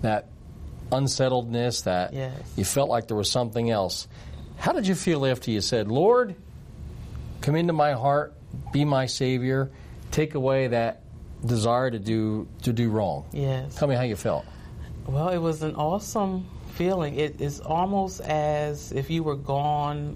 that 0.01 0.27
unsettledness, 0.91 1.81
that 1.81 2.13
yes. 2.13 2.33
you 2.55 2.63
felt 2.63 2.89
like 2.89 3.07
there 3.07 3.17
was 3.17 3.29
something 3.29 3.69
else. 3.69 4.07
How 4.57 4.71
did 4.71 4.87
you 4.87 4.95
feel 4.95 5.25
after 5.25 5.51
you 5.51 5.61
said, 5.61 5.87
Lord, 5.87 6.35
come 7.41 7.55
into 7.55 7.73
my 7.73 7.93
heart, 7.93 8.33
be 8.71 8.85
my 8.85 9.05
Savior, 9.05 9.69
take 10.11 10.35
away 10.35 10.67
that 10.67 11.01
desire 11.45 11.91
to 11.91 11.99
do 11.99 12.47
to 12.63 12.73
do 12.73 12.89
wrong? 12.89 13.25
Yes. 13.31 13.75
Tell 13.75 13.87
me 13.87 13.95
how 13.95 14.03
you 14.03 14.15
felt. 14.15 14.45
Well, 15.05 15.29
it 15.29 15.37
was 15.37 15.61
an 15.61 15.75
awesome 15.75 16.47
feeling. 16.77 17.15
It 17.15 17.41
is 17.41 17.59
almost 17.59 18.21
as 18.21 18.91
if 18.91 19.09
you 19.09 19.23
were 19.23 19.35
gone 19.35 20.15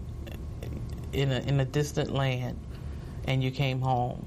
in 1.11 1.31
a, 1.31 1.39
in 1.39 1.59
a 1.59 1.65
distant 1.65 2.11
land 2.13 2.57
and 3.25 3.43
you 3.43 3.49
came 3.49 3.81
home. 3.81 4.25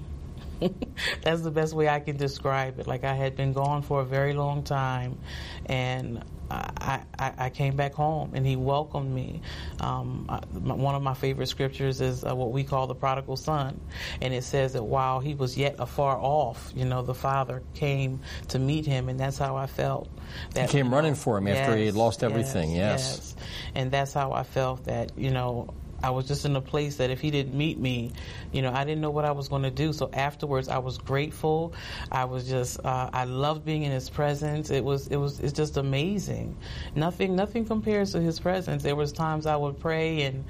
That's 1.22 1.42
the 1.42 1.50
best 1.50 1.74
way 1.74 1.88
I 1.88 2.00
can 2.00 2.16
describe 2.16 2.80
it. 2.80 2.88
Like 2.88 3.04
I 3.04 3.14
had 3.14 3.36
been 3.36 3.52
gone 3.52 3.82
for 3.82 4.00
a 4.00 4.04
very 4.04 4.32
long 4.34 4.62
time, 4.64 5.18
and 5.66 6.24
I, 6.54 7.02
I, 7.18 7.32
I, 7.38 7.50
came 7.50 7.76
back 7.76 7.94
home 7.94 8.32
and 8.34 8.46
he 8.46 8.56
welcomed 8.56 9.12
me. 9.12 9.40
Um, 9.80 10.26
one 10.52 10.94
of 10.94 11.02
my 11.02 11.14
favorite 11.14 11.49
scriptures 11.49 12.00
is 12.00 12.25
uh, 12.25 12.34
what 12.34 12.52
we 12.52 12.64
call 12.64 12.87
the 12.87 12.94
prodigal 12.94 13.37
son. 13.37 13.80
And 14.20 14.32
it 14.32 14.44
says 14.44 14.75
that 14.75 14.84
while 14.84 15.20
he 15.20 15.34
was 15.34 15.56
yet 15.56 15.76
afar 15.78 16.18
off, 16.18 16.73
you 16.76 16.84
know, 16.84 17.02
the 17.02 17.14
father 17.14 17.62
came 17.75 18.20
to 18.49 18.58
meet 18.58 18.87
him, 18.87 19.08
and 19.08 19.18
that's 19.18 19.38
how 19.38 19.56
I 19.56 19.66
felt. 19.66 20.08
That, 20.54 20.70
he 20.70 20.78
came 20.78 20.92
running 20.92 21.14
for 21.14 21.38
him 21.38 21.49
yes, 21.49 21.58
after 21.58 21.76
he 21.76 21.87
had 21.87 21.94
lost 21.94 22.23
everything, 22.23 22.70
yes, 22.70 22.78
yes. 22.78 23.34
yes. 23.37 23.46
And 23.75 23.90
that's 23.90 24.12
how 24.12 24.32
I 24.32 24.42
felt 24.42 24.84
that, 24.84 25.16
you 25.18 25.30
know, 25.30 25.68
I 26.04 26.11
was 26.11 26.28
just 26.28 26.44
in 26.44 26.54
a 26.54 26.61
place 26.61 26.96
that 26.96 27.08
if 27.08 27.18
he 27.18 27.30
didn't 27.30 27.54
meet 27.54 27.78
me, 27.78 28.12
you 28.52 28.61
know, 28.61 28.70
I 28.70 28.84
didn't 28.84 29.00
know 29.00 29.08
what 29.11 29.25
I 29.25 29.32
was 29.32 29.49
going 29.49 29.62
to 29.62 29.70
do. 29.70 29.94
So 29.94 30.11
afterwards, 30.12 30.68
I 30.68 30.76
was 30.76 30.99
grateful. 30.99 31.73
I 32.12 32.26
was 32.26 32.46
just, 32.46 32.78
uh, 32.84 33.08
I 33.11 33.25
loved 33.25 33.64
being 33.64 33.84
in 33.84 33.90
his 33.90 34.11
presence. 34.11 34.70
It 34.70 34.84
was, 34.84 35.06
it 35.06 35.16
was, 35.16 35.40
it's 35.40 35.54
just 35.54 35.78
amazing. 35.78 36.58
Nothing, 36.94 37.34
nothing 37.37 37.64
compares 37.64 38.12
to 38.12 38.20
his 38.20 38.38
presence. 38.38 38.82
There 38.82 38.94
was 38.94 39.12
times 39.12 39.46
I 39.46 39.56
would 39.56 39.80
pray 39.80 40.25
and 40.25 40.44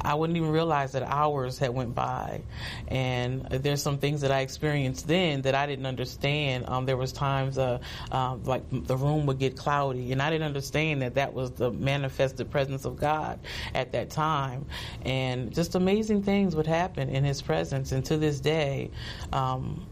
I 0.00 0.14
wouldn't 0.14 0.36
even 0.36 0.50
realize 0.50 0.92
that 0.92 1.02
hours 1.02 1.58
had 1.58 1.70
went 1.70 1.96
by. 1.96 2.42
And 2.86 3.46
there's 3.46 3.82
some 3.82 3.98
things 3.98 4.20
that 4.20 4.30
I 4.30 4.42
experienced 4.42 5.08
then 5.08 5.42
that 5.42 5.56
I 5.56 5.66
didn't 5.66 5.86
understand. 5.86 6.68
Um, 6.68 6.86
there 6.86 6.96
was 6.96 7.12
times, 7.12 7.58
uh, 7.58 7.80
uh, 8.12 8.36
like 8.44 8.62
the 8.70 8.96
room 8.96 9.26
would 9.26 9.40
get 9.40 9.56
cloudy, 9.56 10.12
and 10.12 10.22
I 10.22 10.30
didn't 10.30 10.46
understand 10.46 11.02
that 11.02 11.14
that 11.14 11.34
was 11.34 11.50
the 11.50 11.72
manifested 11.72 12.48
presence 12.52 12.84
of 12.84 12.96
God 12.96 13.40
at 13.74 13.90
that 13.90 14.10
time 14.10 14.66
and 15.04 15.54
just 15.54 15.74
amazing 15.74 16.22
things 16.22 16.56
would 16.56 16.66
happen 16.66 17.08
in 17.08 17.24
his 17.24 17.42
presence. 17.42 17.92
And 17.92 18.04
to 18.06 18.16
this 18.16 18.40
day, 18.40 18.90
um, 19.32 19.86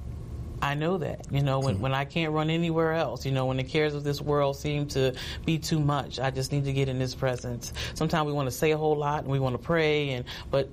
I 0.62 0.74
know 0.74 0.98
that, 0.98 1.26
you 1.32 1.42
know, 1.42 1.58
when, 1.58 1.80
when 1.80 1.92
I 1.92 2.04
can't 2.04 2.32
run 2.32 2.48
anywhere 2.48 2.92
else, 2.92 3.26
you 3.26 3.32
know, 3.32 3.46
when 3.46 3.56
the 3.56 3.64
cares 3.64 3.94
of 3.94 4.04
this 4.04 4.20
world 4.20 4.56
seem 4.56 4.86
to 4.88 5.12
be 5.44 5.58
too 5.58 5.80
much, 5.80 6.20
I 6.20 6.30
just 6.30 6.52
need 6.52 6.64
to 6.66 6.72
get 6.72 6.88
in 6.88 7.00
his 7.00 7.16
presence. 7.16 7.72
Sometimes 7.94 8.28
we 8.28 8.32
want 8.32 8.46
to 8.46 8.52
say 8.52 8.70
a 8.70 8.78
whole 8.78 8.96
lot 8.96 9.24
and 9.24 9.32
we 9.32 9.40
want 9.40 9.54
to 9.54 9.58
pray 9.58 10.10
and, 10.10 10.24
but 10.52 10.70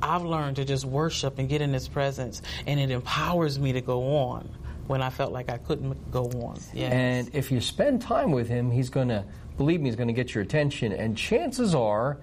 I've 0.00 0.22
learned 0.22 0.56
to 0.56 0.64
just 0.64 0.84
worship 0.84 1.40
and 1.40 1.48
get 1.48 1.60
in 1.60 1.72
his 1.72 1.88
presence 1.88 2.40
and 2.68 2.78
it 2.78 2.90
empowers 2.90 3.58
me 3.58 3.72
to 3.72 3.80
go 3.80 4.16
on 4.16 4.48
when 4.86 5.02
I 5.02 5.10
felt 5.10 5.32
like 5.32 5.50
I 5.50 5.58
couldn't 5.58 6.10
go 6.12 6.24
on. 6.24 6.58
Yes. 6.72 6.92
And 6.92 7.30
if 7.32 7.50
you 7.50 7.60
spend 7.60 8.00
time 8.00 8.30
with 8.30 8.48
him, 8.48 8.70
he's 8.70 8.90
going 8.90 9.08
to, 9.08 9.24
believe 9.56 9.80
me, 9.80 9.88
he's 9.88 9.96
going 9.96 10.08
to 10.08 10.14
get 10.14 10.34
your 10.34 10.42
attention. 10.42 10.92
And 10.92 11.16
chances 11.16 11.74
are, 11.74 12.18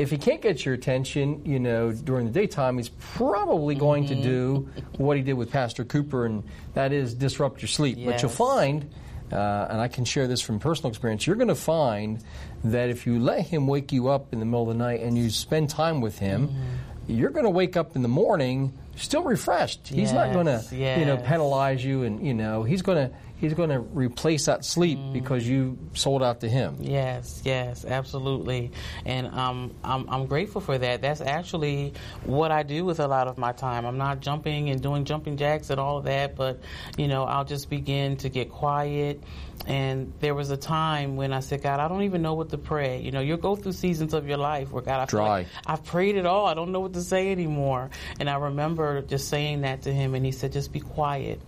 if 0.00 0.10
he 0.10 0.18
can't 0.18 0.40
get 0.40 0.64
your 0.64 0.74
attention, 0.74 1.44
you 1.44 1.58
know, 1.58 1.92
during 1.92 2.26
the 2.26 2.32
daytime, 2.32 2.78
he's 2.78 2.88
probably 2.88 3.74
going 3.74 4.04
mm-hmm. 4.04 4.22
to 4.22 4.22
do 4.22 4.68
what 4.96 5.16
he 5.16 5.22
did 5.22 5.34
with 5.34 5.50
Pastor 5.50 5.84
Cooper, 5.84 6.26
and 6.26 6.42
that 6.74 6.92
is 6.92 7.14
disrupt 7.14 7.60
your 7.60 7.68
sleep. 7.68 7.98
Yes. 7.98 8.06
But 8.06 8.22
you'll 8.22 8.30
find, 8.30 8.90
uh, 9.32 9.66
and 9.70 9.80
I 9.80 9.88
can 9.88 10.04
share 10.04 10.26
this 10.26 10.40
from 10.40 10.58
personal 10.58 10.88
experience, 10.88 11.26
you're 11.26 11.36
going 11.36 11.48
to 11.48 11.54
find 11.54 12.22
that 12.64 12.88
if 12.88 13.06
you 13.06 13.20
let 13.20 13.46
him 13.46 13.66
wake 13.66 13.92
you 13.92 14.08
up 14.08 14.32
in 14.32 14.40
the 14.40 14.46
middle 14.46 14.62
of 14.62 14.76
the 14.76 14.82
night 14.82 15.00
and 15.00 15.16
you 15.16 15.30
spend 15.30 15.70
time 15.70 16.00
with 16.00 16.18
him, 16.18 16.48
mm-hmm. 16.48 17.12
you're 17.12 17.30
going 17.30 17.44
to 17.44 17.50
wake 17.50 17.76
up 17.76 17.94
in 17.96 18.02
the 18.02 18.08
morning 18.08 18.72
still 18.96 19.22
refreshed. 19.22 19.88
He's 19.88 20.12
not 20.12 20.32
going 20.32 20.46
to, 20.46 20.64
you 20.72 21.04
know, 21.04 21.16
penalize 21.16 21.84
you, 21.84 22.02
and 22.02 22.24
you 22.24 22.34
know, 22.34 22.62
he's 22.62 22.82
going 22.82 23.08
to 23.08 23.16
he's 23.40 23.54
going 23.54 23.70
to 23.70 23.80
replace 23.80 24.46
that 24.46 24.64
sleep 24.64 24.98
Mm. 24.98 25.12
because 25.12 25.48
you 25.48 25.78
sold 25.94 26.22
out 26.22 26.40
to 26.40 26.48
him. 26.48 26.76
Yes, 26.80 27.42
yes, 27.44 27.84
absolutely, 27.84 28.70
and 29.04 29.26
um, 29.28 29.74
I'm 29.82 30.08
I'm 30.08 30.26
grateful 30.26 30.60
for 30.60 30.76
that. 30.76 31.00
That's 31.02 31.20
actually 31.20 31.94
what 32.24 32.50
I 32.52 32.62
do 32.62 32.84
with 32.84 33.00
a 33.00 33.08
lot 33.08 33.28
of 33.28 33.38
my 33.38 33.52
time. 33.52 33.86
I'm 33.86 33.98
not 33.98 34.20
jumping 34.20 34.70
and 34.70 34.82
doing 34.82 35.04
jumping 35.04 35.36
jacks 35.36 35.70
and 35.70 35.80
all 35.80 35.98
of 35.98 36.04
that, 36.04 36.36
but 36.36 36.60
you 36.98 37.08
know, 37.08 37.24
I'll 37.24 37.44
just 37.44 37.70
begin 37.70 38.16
to 38.18 38.28
get 38.28 38.50
quiet. 38.50 39.22
And 39.66 40.14
there 40.20 40.34
was 40.34 40.50
a 40.50 40.56
time 40.56 41.16
when 41.16 41.34
I 41.34 41.40
said, 41.40 41.62
God, 41.62 41.80
I 41.80 41.88
don't 41.88 42.02
even 42.04 42.22
know 42.22 42.32
what 42.32 42.48
to 42.48 42.56
pray. 42.58 43.02
You 43.02 43.10
know, 43.10 43.20
you'll 43.20 43.36
go 43.36 43.56
through 43.56 43.72
seasons 43.72 44.14
of 44.14 44.26
your 44.26 44.38
life 44.38 44.72
where 44.72 44.82
God, 44.82 45.00
I 45.00 45.04
Dry. 45.04 45.28
like 45.28 45.46
I've 45.66 45.84
prayed 45.84 46.16
it 46.16 46.24
all. 46.24 46.46
I 46.46 46.54
don't 46.54 46.72
know 46.72 46.80
what 46.80 46.94
to 46.94 47.02
say 47.02 47.30
anymore. 47.30 47.90
And 48.18 48.30
I 48.30 48.36
remember 48.36 49.02
just 49.02 49.28
saying 49.28 49.60
that 49.62 49.82
to 49.82 49.92
him, 49.92 50.14
and 50.14 50.24
he 50.24 50.32
said, 50.32 50.52
just 50.52 50.72
be 50.72 50.80
quiet 50.80 51.40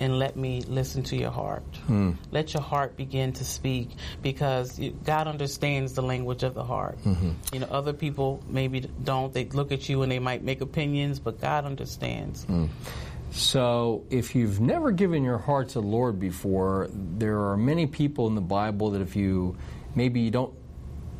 and 0.00 0.18
let 0.18 0.36
me 0.36 0.62
listen 0.62 1.02
to 1.04 1.16
your 1.16 1.30
heart. 1.30 1.64
Hmm. 1.86 2.12
Let 2.30 2.54
your 2.54 2.62
heart 2.62 2.96
begin 2.96 3.32
to 3.34 3.44
speak 3.44 3.90
because 4.22 4.80
God 5.04 5.26
understands 5.26 5.94
the 5.94 6.02
language 6.02 6.42
of 6.42 6.54
the 6.54 6.64
heart. 6.64 6.98
Mm-hmm. 7.04 7.30
You 7.52 7.60
know, 7.60 7.66
other 7.66 7.92
people 7.92 8.42
maybe 8.48 8.80
don't. 8.80 9.32
They 9.32 9.44
look 9.46 9.72
at 9.72 9.88
you 9.88 10.02
and 10.02 10.10
they 10.10 10.18
might 10.18 10.42
make 10.42 10.60
opinions, 10.60 11.18
but 11.18 11.40
God 11.40 11.64
understands. 11.64 12.44
Hmm. 12.44 12.66
So, 13.30 14.06
if 14.08 14.34
you've 14.34 14.58
never 14.58 14.90
given 14.90 15.22
your 15.22 15.36
heart 15.36 15.68
to 15.70 15.80
the 15.80 15.86
Lord 15.86 16.18
before, 16.18 16.88
there 16.92 17.38
are 17.50 17.56
many 17.56 17.86
people 17.86 18.26
in 18.26 18.34
the 18.34 18.40
Bible 18.40 18.92
that 18.92 19.02
if 19.02 19.16
you 19.16 19.56
maybe 19.94 20.20
you 20.20 20.30
don't 20.30 20.54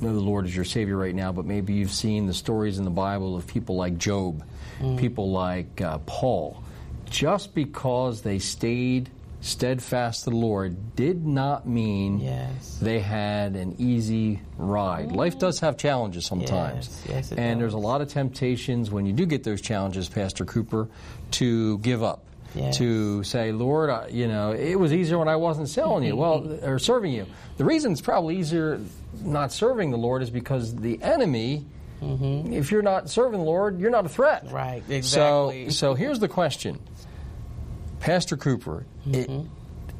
know 0.00 0.14
the 0.14 0.20
Lord 0.20 0.46
as 0.46 0.54
your 0.54 0.64
Savior 0.64 0.96
right 0.96 1.14
now, 1.14 1.32
but 1.32 1.44
maybe 1.44 1.74
you've 1.74 1.92
seen 1.92 2.26
the 2.26 2.34
stories 2.34 2.78
in 2.78 2.84
the 2.84 2.90
Bible 2.90 3.36
of 3.36 3.46
people 3.46 3.76
like 3.76 3.98
Job, 3.98 4.44
hmm. 4.78 4.96
people 4.96 5.32
like 5.32 5.80
uh, 5.80 5.98
Paul, 6.06 6.62
just 7.10 7.54
because 7.54 8.22
they 8.22 8.38
stayed 8.38 9.10
steadfast 9.40 10.24
to 10.24 10.30
the 10.30 10.36
Lord 10.36 10.96
did 10.96 11.24
not 11.24 11.66
mean 11.66 12.18
Yes. 12.18 12.78
they 12.82 12.98
had 12.98 13.54
an 13.54 13.76
easy 13.78 14.40
ride. 14.56 15.12
Life 15.12 15.36
mm. 15.36 15.40
does 15.40 15.60
have 15.60 15.76
challenges 15.76 16.26
sometimes. 16.26 17.02
Yes, 17.08 17.30
yes, 17.30 17.32
and 17.32 17.60
there's 17.60 17.74
a 17.74 17.78
lot 17.78 18.00
of 18.00 18.08
temptations 18.08 18.90
when 18.90 19.06
you 19.06 19.12
do 19.12 19.26
get 19.26 19.44
those 19.44 19.60
challenges, 19.60 20.08
Pastor 20.08 20.44
Cooper, 20.44 20.88
to 21.32 21.78
give 21.78 22.02
up. 22.02 22.24
To 22.72 23.22
say, 23.22 23.52
Lord, 23.52 23.88
I, 23.88 24.08
you 24.08 24.26
know, 24.26 24.50
it 24.52 24.74
was 24.74 24.92
easier 24.92 25.18
when 25.18 25.28
I 25.28 25.36
wasn't 25.36 25.68
selling 25.68 26.02
you, 26.02 26.16
well, 26.16 26.58
or 26.64 26.80
serving 26.80 27.12
you. 27.12 27.26
The 27.56 27.64
reason 27.64 27.92
it's 27.92 28.00
probably 28.00 28.38
easier 28.38 28.80
not 29.22 29.52
serving 29.52 29.92
the 29.92 29.98
Lord 29.98 30.22
is 30.22 30.30
because 30.30 30.74
the 30.74 31.00
enemy, 31.00 31.66
if 32.00 32.70
you're 32.70 32.82
not 32.82 33.10
serving 33.10 33.40
the 33.40 33.46
Lord, 33.46 33.80
you're 33.80 33.90
not 33.90 34.06
a 34.06 34.08
threat. 34.08 34.46
Mm-hmm. 34.46 34.54
Right, 34.54 34.82
exactly. 34.88 35.70
so 35.70 35.88
so 35.88 35.94
here's 35.94 36.18
the 36.18 36.28
question, 36.28 36.80
Pastor 38.00 38.36
Cooper. 38.36 38.84
Mm-hmm. 39.06 39.46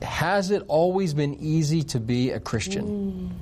has 0.05 0.51
it 0.51 0.63
always 0.69 1.15
been 1.15 1.35
easy 1.35 1.83
to 1.85 2.01
be 2.01 2.31
a 2.31 2.41
Christian? 2.41 3.41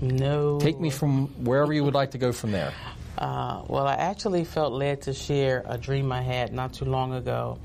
No. 0.00 0.58
Take 0.58 0.80
me 0.80 0.90
from 0.90 1.28
wherever 1.44 1.72
you 1.72 1.84
would 1.84 1.94
like 1.94 2.10
to 2.10 2.18
go 2.18 2.32
from 2.32 2.50
there. 2.50 2.72
Uh, 3.16 3.62
well, 3.68 3.86
I 3.86 3.94
actually 3.94 4.44
felt 4.44 4.72
led 4.72 5.02
to 5.02 5.12
share 5.12 5.62
a 5.66 5.78
dream 5.78 6.10
I 6.10 6.22
had 6.22 6.52
not 6.52 6.72
too 6.72 6.86
long 6.86 7.14
ago. 7.14 7.58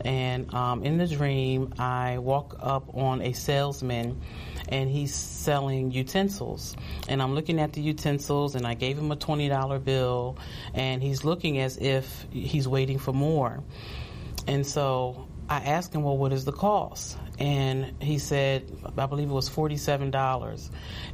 And 0.00 0.52
um, 0.54 0.84
in 0.84 0.96
the 0.96 1.06
dream, 1.06 1.74
I 1.78 2.18
walk 2.18 2.56
up 2.60 2.94
on 2.94 3.20
a 3.20 3.32
salesman 3.32 4.20
and 4.68 4.90
he's 4.90 5.14
selling 5.14 5.90
utensils. 5.90 6.76
And 7.08 7.22
I'm 7.22 7.34
looking 7.34 7.60
at 7.60 7.72
the 7.72 7.80
utensils 7.80 8.54
and 8.54 8.66
I 8.66 8.74
gave 8.74 8.98
him 8.98 9.10
a 9.12 9.16
$20 9.16 9.84
bill 9.84 10.36
and 10.74 11.02
he's 11.02 11.24
looking 11.24 11.58
as 11.58 11.76
if 11.78 12.26
he's 12.30 12.68
waiting 12.68 12.98
for 12.98 13.12
more. 13.12 13.62
And 14.46 14.66
so 14.66 15.26
I 15.48 15.58
asked 15.58 15.94
him, 15.94 16.02
well, 16.02 16.16
what 16.16 16.32
is 16.32 16.44
the 16.44 16.52
cost? 16.52 17.18
And 17.38 18.00
he 18.00 18.18
said, 18.18 18.70
I 18.96 19.06
believe 19.06 19.28
it 19.28 19.32
was 19.32 19.50
$47. 19.50 20.70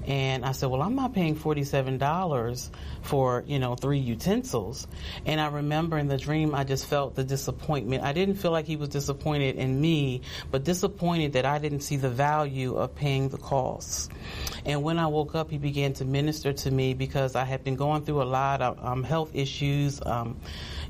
And 0.07 0.45
I 0.45 0.53
said, 0.53 0.69
well, 0.69 0.83
I'm 0.83 0.95
not 0.95 1.15
paying 1.15 1.35
$47 1.37 2.71
for, 3.03 3.45
you 3.47 3.59
know, 3.59 3.75
three 3.75 3.99
utensils. 3.99 4.87
And 5.25 5.41
I 5.41 5.49
remember 5.49 5.97
in 5.97 6.09
the 6.09 6.19
dream, 6.19 6.55
I 6.55 6.65
just 6.65 6.87
felt 6.87 7.15
the 7.15 7.25
disappointment. 7.25 8.03
I 8.03 8.13
didn't 8.13 8.37
feel 8.37 8.51
like 8.51 8.67
he 8.67 8.77
was 8.77 8.91
disappointed 8.91 9.57
in 9.57 9.81
me, 9.81 10.21
but 10.51 10.65
disappointed 10.65 11.33
that 11.33 11.47
I 11.47 11.59
didn't 11.59 11.81
see 11.81 11.97
the 11.97 12.11
value 12.11 12.77
of 12.77 12.95
paying 12.95 13.31
the 13.31 13.39
costs. 13.39 14.09
And 14.67 14.83
when 14.83 14.99
I 14.99 15.07
woke 15.07 15.35
up, 15.35 15.51
he 15.51 15.59
began 15.59 15.95
to 15.95 16.05
minister 16.05 16.53
to 16.53 16.71
me 16.71 16.95
because 16.95 17.35
I 17.35 17.45
had 17.45 17.65
been 17.65 17.77
going 17.77 18.05
through 18.05 18.23
a 18.23 18.25
lot 18.25 18.61
of 18.61 18.85
um, 18.85 19.03
health 19.03 19.31
issues, 19.35 20.01
um, 20.05 20.39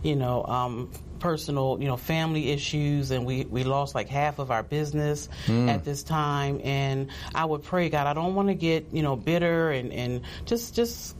you 0.02 0.16
know, 0.16 0.44
um, 0.44 0.90
personal, 1.18 1.78
you 1.80 1.88
know, 1.88 1.96
family 1.96 2.50
issues, 2.50 3.10
and 3.10 3.26
we, 3.26 3.44
we 3.44 3.64
lost 3.64 3.94
like 3.94 4.08
half 4.08 4.38
of 4.38 4.50
our 4.50 4.62
business 4.62 5.28
hmm. 5.46 5.68
at 5.68 5.84
this 5.84 6.02
time. 6.02 6.60
And 6.64 7.10
I 7.34 7.44
would 7.44 7.62
pray, 7.62 7.88
God, 7.88 8.06
I 8.06 8.14
don't 8.14 8.34
want 8.34 8.48
to 8.48 8.54
get, 8.54 8.86
you 8.92 9.02
know, 9.02 9.16
bitter 9.16 9.70
and, 9.70 9.92
and 9.92 10.22
just, 10.46 10.74
just 10.74 11.16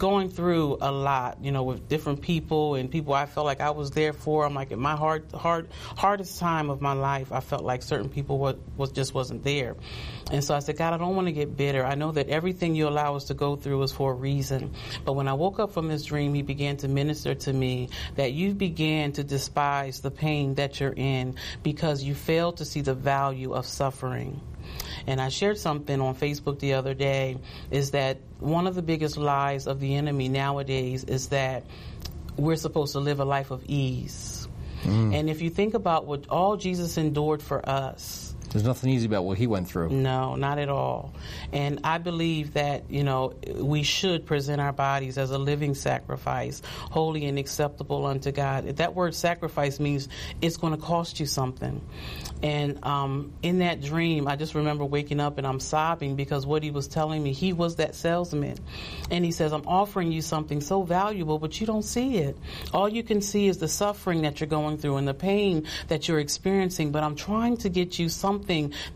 going 0.00 0.30
through 0.30 0.78
a 0.80 0.90
lot, 0.90 1.44
you 1.44 1.52
know, 1.52 1.62
with 1.62 1.86
different 1.86 2.22
people 2.22 2.74
and 2.74 2.90
people 2.90 3.12
I 3.12 3.26
felt 3.26 3.44
like 3.44 3.60
I 3.60 3.68
was 3.70 3.90
there 3.90 4.14
for. 4.14 4.46
I'm 4.46 4.54
like, 4.54 4.72
in 4.72 4.80
my 4.80 4.96
hard, 4.96 5.30
hard, 5.32 5.68
hardest 5.94 6.40
time 6.40 6.70
of 6.70 6.80
my 6.80 6.94
life, 6.94 7.32
I 7.32 7.40
felt 7.40 7.64
like 7.64 7.82
certain 7.82 8.08
people 8.08 8.38
was, 8.38 8.56
was 8.78 8.92
just 8.92 9.12
wasn't 9.12 9.44
there. 9.44 9.76
And 10.32 10.42
so 10.42 10.54
I 10.54 10.60
said, 10.60 10.78
God, 10.78 10.94
I 10.94 10.96
don't 10.96 11.14
want 11.14 11.28
to 11.28 11.32
get 11.32 11.54
bitter. 11.54 11.84
I 11.84 11.96
know 11.96 12.12
that 12.12 12.30
everything 12.30 12.74
you 12.74 12.88
allow 12.88 13.14
us 13.14 13.24
to 13.24 13.34
go 13.34 13.56
through 13.56 13.82
is 13.82 13.92
for 13.92 14.12
a 14.12 14.14
reason. 14.14 14.72
But 15.04 15.12
when 15.12 15.28
I 15.28 15.34
woke 15.34 15.60
up 15.60 15.72
from 15.72 15.88
this 15.88 16.06
dream, 16.06 16.32
he 16.32 16.40
began 16.40 16.78
to 16.78 16.88
minister 16.88 17.34
to 17.34 17.52
me 17.52 17.90
that 18.16 18.32
you 18.32 18.54
began 18.54 19.12
to 19.12 19.22
despise 19.22 20.00
the 20.00 20.10
pain 20.10 20.54
that 20.54 20.80
you're 20.80 20.94
in 20.96 21.34
because 21.62 22.02
you 22.02 22.14
failed 22.14 22.56
to 22.56 22.64
see 22.64 22.80
the 22.80 22.94
value 22.94 23.52
of 23.52 23.66
suffering. 23.66 24.40
And 25.06 25.20
I 25.20 25.28
shared 25.28 25.58
something 25.58 26.00
on 26.00 26.14
Facebook 26.14 26.58
the 26.58 26.74
other 26.74 26.94
day 26.94 27.38
is 27.70 27.92
that 27.92 28.18
one 28.38 28.66
of 28.66 28.74
the 28.74 28.82
biggest 28.82 29.16
lies 29.16 29.66
of 29.66 29.80
the 29.80 29.94
enemy 29.96 30.28
nowadays 30.28 31.04
is 31.04 31.28
that 31.28 31.64
we're 32.36 32.56
supposed 32.56 32.92
to 32.92 33.00
live 33.00 33.20
a 33.20 33.24
life 33.24 33.50
of 33.50 33.64
ease. 33.66 34.48
Mm. 34.82 35.14
And 35.14 35.30
if 35.30 35.42
you 35.42 35.50
think 35.50 35.74
about 35.74 36.06
what 36.06 36.26
all 36.28 36.56
Jesus 36.56 36.96
endured 36.96 37.42
for 37.42 37.66
us, 37.68 38.29
There's 38.50 38.64
nothing 38.64 38.90
easy 38.90 39.06
about 39.06 39.24
what 39.24 39.38
he 39.38 39.46
went 39.46 39.68
through. 39.68 39.90
no, 39.90 40.34
not 40.34 40.58
at 40.58 40.68
all. 40.68 41.14
And 41.52 41.80
I 41.84 41.98
believe 41.98 42.54
that, 42.54 42.90
you 42.90 43.04
know, 43.04 43.34
we 43.54 43.84
should 43.84 44.26
present 44.26 44.60
our 44.60 44.72
bodies 44.72 45.18
as 45.18 45.30
a 45.30 45.38
living 45.38 45.74
sacrifice, 45.74 46.60
holy 46.64 47.26
and 47.26 47.38
acceptable 47.38 48.06
unto 48.06 48.32
God. 48.32 48.66
That 48.76 48.94
word 48.96 49.14
sacrifice 49.14 49.78
means 49.78 50.08
it's 50.40 50.56
going 50.56 50.74
to 50.74 50.82
cost 50.82 51.20
you 51.20 51.26
something. 51.26 51.80
And 52.42 52.84
um, 52.84 53.32
in 53.42 53.58
that 53.58 53.82
dream, 53.82 54.26
I 54.26 54.34
just 54.34 54.56
remember 54.56 54.84
waking 54.84 55.20
up 55.20 55.38
and 55.38 55.46
I'm 55.46 55.60
sobbing 55.60 56.16
because 56.16 56.44
what 56.44 56.64
he 56.64 56.72
was 56.72 56.88
telling 56.88 57.22
me, 57.22 57.32
he 57.32 57.52
was 57.52 57.76
that 57.76 57.94
salesman. 57.94 58.58
And 59.12 59.24
he 59.24 59.30
says, 59.30 59.52
I'm 59.52 59.66
offering 59.66 60.10
you 60.10 60.22
something 60.22 60.60
so 60.60 60.82
valuable, 60.82 61.38
but 61.38 61.60
you 61.60 61.66
don't 61.68 61.84
see 61.84 62.16
it. 62.16 62.36
All 62.72 62.88
you 62.88 63.04
can 63.04 63.20
see 63.20 63.46
is 63.46 63.58
the 63.58 63.68
suffering 63.68 64.22
that 64.22 64.40
you're 64.40 64.48
going 64.48 64.78
through 64.78 64.96
and 64.96 65.06
the 65.06 65.14
pain 65.14 65.66
that 65.86 66.08
you're 66.08 66.18
experiencing, 66.18 66.90
but 66.90 67.04
I'm 67.04 67.14
trying 67.14 67.58
to 67.58 67.68
get 67.68 67.98
you 67.98 68.08
something 68.08 68.39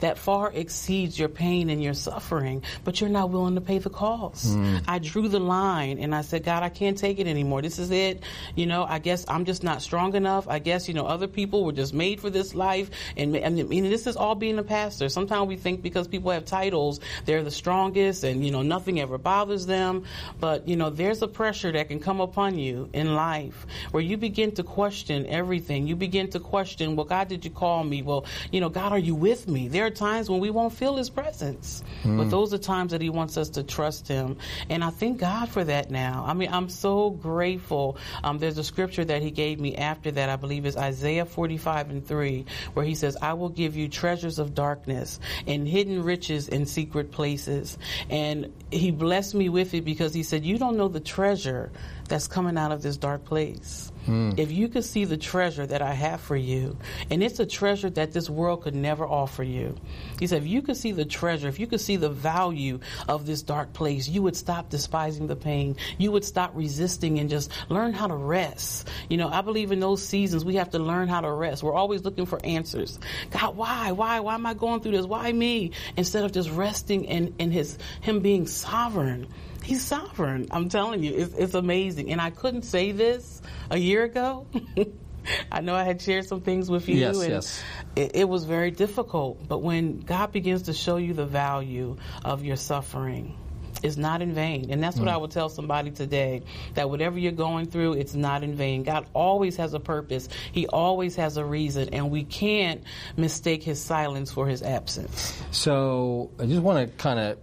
that 0.00 0.18
far 0.18 0.50
exceeds 0.52 1.18
your 1.18 1.28
pain 1.28 1.70
and 1.70 1.82
your 1.82 1.94
suffering, 1.94 2.62
but 2.84 3.00
you're 3.00 3.10
not 3.10 3.30
willing 3.30 3.54
to 3.54 3.60
pay 3.60 3.78
the 3.78 3.90
cost. 3.90 4.54
Hmm. 4.54 4.78
I 4.86 4.98
drew 4.98 5.28
the 5.28 5.40
line 5.40 5.98
and 5.98 6.14
I 6.14 6.22
said, 6.22 6.44
God, 6.44 6.62
I 6.62 6.68
can't 6.68 6.96
take 6.96 7.18
it 7.18 7.26
anymore. 7.26 7.62
This 7.62 7.78
is 7.78 7.90
it. 7.90 8.22
You 8.54 8.66
know, 8.66 8.84
I 8.84 8.98
guess 8.98 9.24
I'm 9.28 9.44
just 9.44 9.62
not 9.62 9.82
strong 9.82 10.14
enough. 10.14 10.48
I 10.48 10.58
guess, 10.58 10.88
you 10.88 10.94
know, 10.94 11.06
other 11.06 11.26
people 11.26 11.64
were 11.64 11.72
just 11.72 11.94
made 11.94 12.20
for 12.20 12.30
this 12.30 12.54
life. 12.54 12.90
And, 13.16 13.36
and, 13.36 13.58
and 13.58 13.86
this 13.86 14.06
is 14.06 14.16
all 14.16 14.34
being 14.34 14.58
a 14.58 14.62
pastor. 14.62 15.08
Sometimes 15.08 15.48
we 15.48 15.56
think 15.56 15.82
because 15.82 16.08
people 16.08 16.30
have 16.30 16.44
titles, 16.44 17.00
they're 17.24 17.42
the 17.42 17.50
strongest 17.50 18.24
and, 18.24 18.44
you 18.44 18.50
know, 18.50 18.62
nothing 18.62 19.00
ever 19.00 19.18
bothers 19.18 19.66
them. 19.66 20.04
But, 20.40 20.68
you 20.68 20.76
know, 20.76 20.90
there's 20.90 21.22
a 21.22 21.28
pressure 21.28 21.72
that 21.72 21.88
can 21.88 22.00
come 22.00 22.20
upon 22.20 22.58
you 22.58 22.88
in 22.92 23.14
life 23.14 23.66
where 23.90 24.02
you 24.02 24.16
begin 24.16 24.52
to 24.52 24.62
question 24.62 25.26
everything. 25.26 25.86
You 25.86 25.96
begin 25.96 26.28
to 26.30 26.40
question, 26.40 26.96
well, 26.96 27.06
God, 27.06 27.28
did 27.28 27.44
you 27.44 27.50
call 27.50 27.82
me? 27.84 28.02
Well, 28.02 28.26
you 28.52 28.60
know, 28.60 28.68
God, 28.68 28.92
are 28.92 28.98
you 28.98 29.14
with 29.14 29.33
me? 29.46 29.68
There 29.68 29.86
are 29.86 29.90
times 29.90 30.30
when 30.30 30.40
we 30.40 30.50
won't 30.50 30.72
feel 30.72 30.96
his 30.96 31.10
presence. 31.10 31.82
But 32.04 32.30
those 32.30 32.52
are 32.52 32.58
times 32.58 32.92
that 32.92 33.00
he 33.00 33.10
wants 33.10 33.36
us 33.36 33.48
to 33.50 33.62
trust 33.62 34.08
him. 34.08 34.36
And 34.68 34.84
I 34.84 34.90
thank 34.90 35.18
God 35.18 35.48
for 35.48 35.64
that 35.64 35.90
now. 35.90 36.24
I 36.26 36.34
mean, 36.34 36.50
I'm 36.52 36.68
so 36.68 37.10
grateful. 37.10 37.96
Um, 38.22 38.38
there's 38.38 38.58
a 38.58 38.64
scripture 38.64 39.04
that 39.04 39.22
he 39.22 39.30
gave 39.30 39.58
me 39.58 39.76
after 39.76 40.10
that, 40.12 40.28
I 40.28 40.36
believe 40.36 40.66
is 40.66 40.76
Isaiah 40.76 41.24
45 41.24 41.90
and 41.90 42.06
3, 42.06 42.44
where 42.74 42.84
he 42.84 42.94
says, 42.94 43.16
I 43.20 43.32
will 43.34 43.48
give 43.48 43.76
you 43.76 43.88
treasures 43.88 44.38
of 44.38 44.54
darkness 44.54 45.18
and 45.46 45.66
hidden 45.66 46.02
riches 46.02 46.48
in 46.48 46.66
secret 46.66 47.10
places. 47.10 47.78
And 48.10 48.52
he 48.74 48.90
blessed 48.90 49.34
me 49.34 49.48
with 49.48 49.74
it 49.74 49.84
because 49.84 50.12
he 50.14 50.22
said, 50.22 50.44
You 50.44 50.58
don't 50.58 50.76
know 50.76 50.88
the 50.88 51.00
treasure 51.00 51.70
that's 52.08 52.28
coming 52.28 52.58
out 52.58 52.72
of 52.72 52.82
this 52.82 52.96
dark 52.96 53.24
place. 53.24 53.90
Mm. 54.06 54.38
If 54.38 54.52
you 54.52 54.68
could 54.68 54.84
see 54.84 55.04
the 55.04 55.16
treasure 55.16 55.66
that 55.66 55.80
I 55.80 55.94
have 55.94 56.20
for 56.20 56.36
you, 56.36 56.76
and 57.10 57.22
it's 57.22 57.40
a 57.40 57.46
treasure 57.46 57.88
that 57.90 58.12
this 58.12 58.28
world 58.28 58.62
could 58.62 58.74
never 58.74 59.06
offer 59.06 59.42
you. 59.42 59.76
He 60.18 60.26
said, 60.26 60.42
if 60.42 60.48
you 60.48 60.60
could 60.60 60.76
see 60.76 60.92
the 60.92 61.04
treasure, 61.04 61.48
if 61.48 61.58
you 61.58 61.66
could 61.66 61.80
see 61.80 61.96
the 61.96 62.10
value 62.10 62.80
of 63.08 63.24
this 63.24 63.42
dark 63.42 63.72
place, 63.72 64.08
you 64.08 64.22
would 64.22 64.36
stop 64.36 64.68
despising 64.68 65.26
the 65.26 65.36
pain. 65.36 65.76
You 65.96 66.12
would 66.12 66.24
stop 66.24 66.50
resisting 66.54 67.18
and 67.18 67.30
just 67.30 67.50
learn 67.70 67.94
how 67.94 68.06
to 68.06 68.14
rest. 68.14 68.88
You 69.08 69.16
know, 69.16 69.28
I 69.28 69.40
believe 69.40 69.72
in 69.72 69.80
those 69.80 70.02
seasons 70.02 70.44
we 70.44 70.56
have 70.56 70.70
to 70.70 70.78
learn 70.78 71.08
how 71.08 71.22
to 71.22 71.32
rest. 71.32 71.62
We're 71.62 71.72
always 71.72 72.04
looking 72.04 72.26
for 72.26 72.44
answers. 72.44 72.98
God, 73.30 73.56
why? 73.56 73.92
Why? 73.92 74.20
Why 74.20 74.34
am 74.34 74.44
I 74.44 74.52
going 74.52 74.80
through 74.80 74.92
this? 74.92 75.06
Why 75.06 75.32
me? 75.32 75.70
Instead 75.96 76.24
of 76.24 76.32
just 76.32 76.50
resting 76.50 77.04
in, 77.06 77.34
in 77.38 77.50
his 77.50 77.78
him 78.02 78.20
being 78.20 78.46
sovereign. 78.64 79.28
He's 79.62 79.82
sovereign. 79.82 80.48
I'm 80.50 80.68
telling 80.68 81.02
you, 81.02 81.14
it's, 81.14 81.34
it's 81.34 81.54
amazing. 81.54 82.12
And 82.12 82.20
I 82.20 82.30
couldn't 82.30 82.62
say 82.62 82.92
this 82.92 83.40
a 83.70 83.78
year 83.78 84.04
ago. 84.04 84.46
I 85.52 85.60
know 85.60 85.74
I 85.74 85.84
had 85.84 86.02
shared 86.02 86.26
some 86.26 86.42
things 86.42 86.70
with 86.70 86.88
you, 86.88 86.96
yes, 86.96 87.18
and 87.20 87.30
yes. 87.30 87.62
It, 87.96 88.16
it, 88.16 88.28
was 88.28 88.44
very 88.44 88.70
difficult. 88.70 89.48
But 89.48 89.62
when 89.62 90.00
God 90.00 90.32
begins 90.32 90.62
to 90.62 90.74
show 90.74 90.98
you 90.98 91.14
the 91.14 91.24
value 91.24 91.96
of 92.24 92.44
your 92.44 92.56
suffering, 92.56 93.38
it's 93.82 93.96
not 93.96 94.22
in 94.22 94.34
vain. 94.34 94.70
And 94.70 94.82
that's 94.82 94.96
what 94.96 95.08
mm. 95.08 95.12
I 95.12 95.16
would 95.16 95.30
tell 95.30 95.48
somebody 95.48 95.90
today 95.90 96.42
that 96.74 96.88
whatever 96.88 97.18
you're 97.18 97.32
going 97.32 97.66
through, 97.66 97.94
it's 97.94 98.14
not 98.14 98.42
in 98.42 98.54
vain. 98.54 98.82
God 98.82 99.06
always 99.12 99.56
has 99.56 99.74
a 99.74 99.80
purpose, 99.80 100.28
He 100.52 100.66
always 100.66 101.16
has 101.16 101.36
a 101.36 101.44
reason, 101.44 101.90
and 101.90 102.10
we 102.10 102.24
can't 102.24 102.82
mistake 103.16 103.62
His 103.62 103.80
silence 103.80 104.32
for 104.32 104.46
His 104.46 104.62
absence. 104.62 105.38
So 105.50 106.30
I 106.38 106.46
just 106.46 106.62
want 106.62 106.90
to 106.90 106.96
kind 106.96 107.18
of 107.18 107.38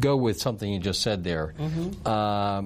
go 0.00 0.16
with 0.16 0.40
something 0.40 0.72
you 0.72 0.78
just 0.78 1.02
said 1.02 1.24
there. 1.24 1.54
Mm-hmm. 1.58 2.06
Uh, 2.06 2.62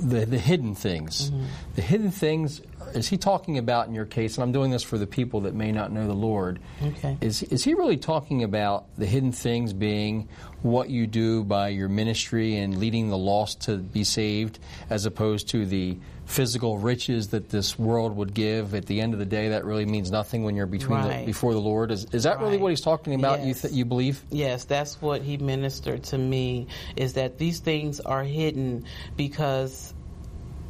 the, 0.00 0.26
the 0.26 0.38
hidden 0.38 0.74
things. 0.74 1.30
Mm-hmm. 1.30 1.44
The 1.76 1.82
hidden 1.82 2.10
things, 2.10 2.60
is 2.94 3.08
he 3.08 3.16
talking 3.16 3.58
about 3.58 3.88
in 3.88 3.94
your 3.94 4.04
case, 4.04 4.36
and 4.36 4.42
I'm 4.42 4.52
doing 4.52 4.70
this 4.70 4.82
for 4.82 4.98
the 4.98 5.06
people 5.06 5.42
that 5.42 5.54
may 5.54 5.72
not 5.72 5.92
know 5.92 6.06
the 6.06 6.14
Lord, 6.14 6.60
okay. 6.82 7.16
is, 7.20 7.42
is 7.44 7.64
he 7.64 7.74
really 7.74 7.96
talking 7.96 8.42
about 8.42 8.86
the 8.96 9.06
hidden 9.06 9.32
things 9.32 9.72
being 9.72 10.28
what 10.62 10.90
you 10.90 11.06
do 11.06 11.42
by 11.44 11.68
your 11.68 11.88
ministry 11.88 12.56
and 12.56 12.78
leading 12.78 13.08
the 13.08 13.18
lost 13.18 13.62
to 13.62 13.76
be 13.76 14.04
saved, 14.04 14.58
as 14.90 15.06
opposed 15.06 15.48
to 15.50 15.64
the 15.66 15.96
physical 16.26 16.78
riches 16.78 17.28
that 17.28 17.48
this 17.48 17.78
world 17.78 18.16
would 18.16 18.34
give? 18.34 18.74
At 18.74 18.86
the 18.86 19.00
end 19.00 19.14
of 19.14 19.18
the 19.18 19.26
day, 19.26 19.50
that 19.50 19.64
really 19.64 19.86
means 19.86 20.10
nothing 20.10 20.44
when 20.44 20.56
you're 20.56 20.66
between 20.66 21.00
right. 21.00 21.20
the, 21.20 21.26
before 21.26 21.54
the 21.54 21.60
Lord. 21.60 21.90
Is, 21.90 22.06
is 22.12 22.24
that 22.24 22.36
right. 22.36 22.44
really 22.44 22.58
what 22.58 22.70
he's 22.70 22.80
talking 22.80 23.14
about? 23.14 23.38
Yes. 23.38 23.46
You 23.46 23.54
th- 23.54 23.74
you 23.74 23.84
believe? 23.84 24.22
Yes, 24.30 24.64
that's 24.64 25.00
what 25.00 25.22
he 25.22 25.38
ministered 25.38 26.04
to 26.04 26.18
me. 26.18 26.66
Is 26.96 27.14
that 27.14 27.38
these 27.38 27.60
things 27.60 28.00
are 28.00 28.22
hidden 28.22 28.84
because 29.16 29.94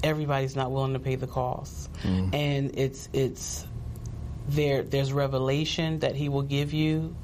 everybody's 0.03 0.57
not 0.57 0.71
willing 0.71 0.95
to 0.95 1.01
pay 1.01 1.17
the 1.17 1.27
cost, 1.27 1.93
mm. 2.03 2.35
and 2.35 2.79
it's 2.79 3.09
it's 3.13 3.67
there. 4.49 4.83
There's 4.83 5.13
revelation 5.13 6.01
that 6.01 6.15
he 6.15 6.29
will 6.29 6.43
give 6.43 6.73
you 6.73 7.15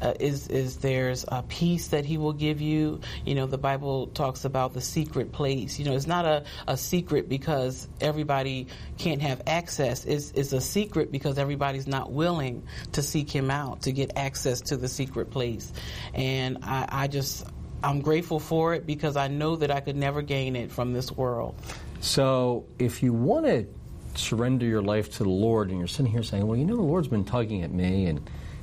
uh, 0.00 0.14
is 0.20 0.48
is 0.48 0.76
there's 0.78 1.24
a 1.28 1.42
peace 1.42 1.88
that 1.88 2.04
he 2.04 2.18
will 2.18 2.32
give 2.32 2.60
you. 2.60 3.00
You 3.24 3.34
know, 3.34 3.46
the 3.46 3.58
Bible 3.58 4.08
talks 4.08 4.44
about 4.44 4.74
the 4.74 4.80
secret 4.80 5.32
place. 5.32 5.78
You 5.78 5.86
know, 5.86 5.94
it's 5.94 6.06
not 6.06 6.24
a, 6.24 6.44
a 6.66 6.76
secret 6.76 7.28
because 7.28 7.88
everybody 8.00 8.68
can't 8.98 9.22
have 9.22 9.42
access. 9.46 10.04
It's, 10.04 10.30
it's 10.32 10.52
a 10.52 10.60
secret 10.60 11.10
because 11.10 11.38
everybody's 11.38 11.86
not 11.86 12.12
willing 12.12 12.62
to 12.92 13.02
seek 13.02 13.30
him 13.30 13.50
out 13.50 13.82
to 13.82 13.92
get 13.92 14.16
access 14.16 14.60
to 14.62 14.76
the 14.76 14.88
secret 14.88 15.30
place. 15.30 15.72
And 16.14 16.58
I, 16.62 16.88
I 16.88 17.08
just 17.08 17.46
I'm 17.82 18.00
grateful 18.00 18.40
for 18.40 18.74
it 18.74 18.86
because 18.86 19.16
I 19.16 19.28
know 19.28 19.56
that 19.56 19.70
I 19.70 19.80
could 19.80 19.96
never 19.96 20.22
gain 20.22 20.56
it 20.56 20.70
from 20.70 20.92
this 20.92 21.10
world. 21.10 21.54
So 22.00 22.66
if 22.78 23.02
you 23.02 23.12
want 23.12 23.46
to 23.46 23.66
surrender 24.14 24.66
your 24.66 24.82
life 24.82 25.12
to 25.16 25.22
the 25.22 25.28
Lord 25.28 25.70
and 25.70 25.78
you're 25.78 25.88
sitting 25.88 26.10
here 26.10 26.22
saying, 26.22 26.46
well, 26.46 26.56
you 26.56 26.64
know, 26.64 26.76
the 26.76 26.82
Lord's 26.82 27.08
been 27.08 27.24
tugging 27.24 27.62
at 27.62 27.72
me 27.72 28.06
and 28.06 28.18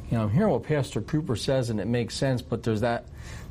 you 0.09 0.17
know, 0.17 0.23
I'm 0.23 0.29
hearing 0.29 0.51
what 0.51 0.63
Pastor 0.63 1.01
Cooper 1.01 1.35
says 1.35 1.69
and 1.69 1.79
it 1.79 1.87
makes 1.87 2.15
sense, 2.15 2.41
but 2.41 2.63
there's 2.63 2.81
that 2.81 3.05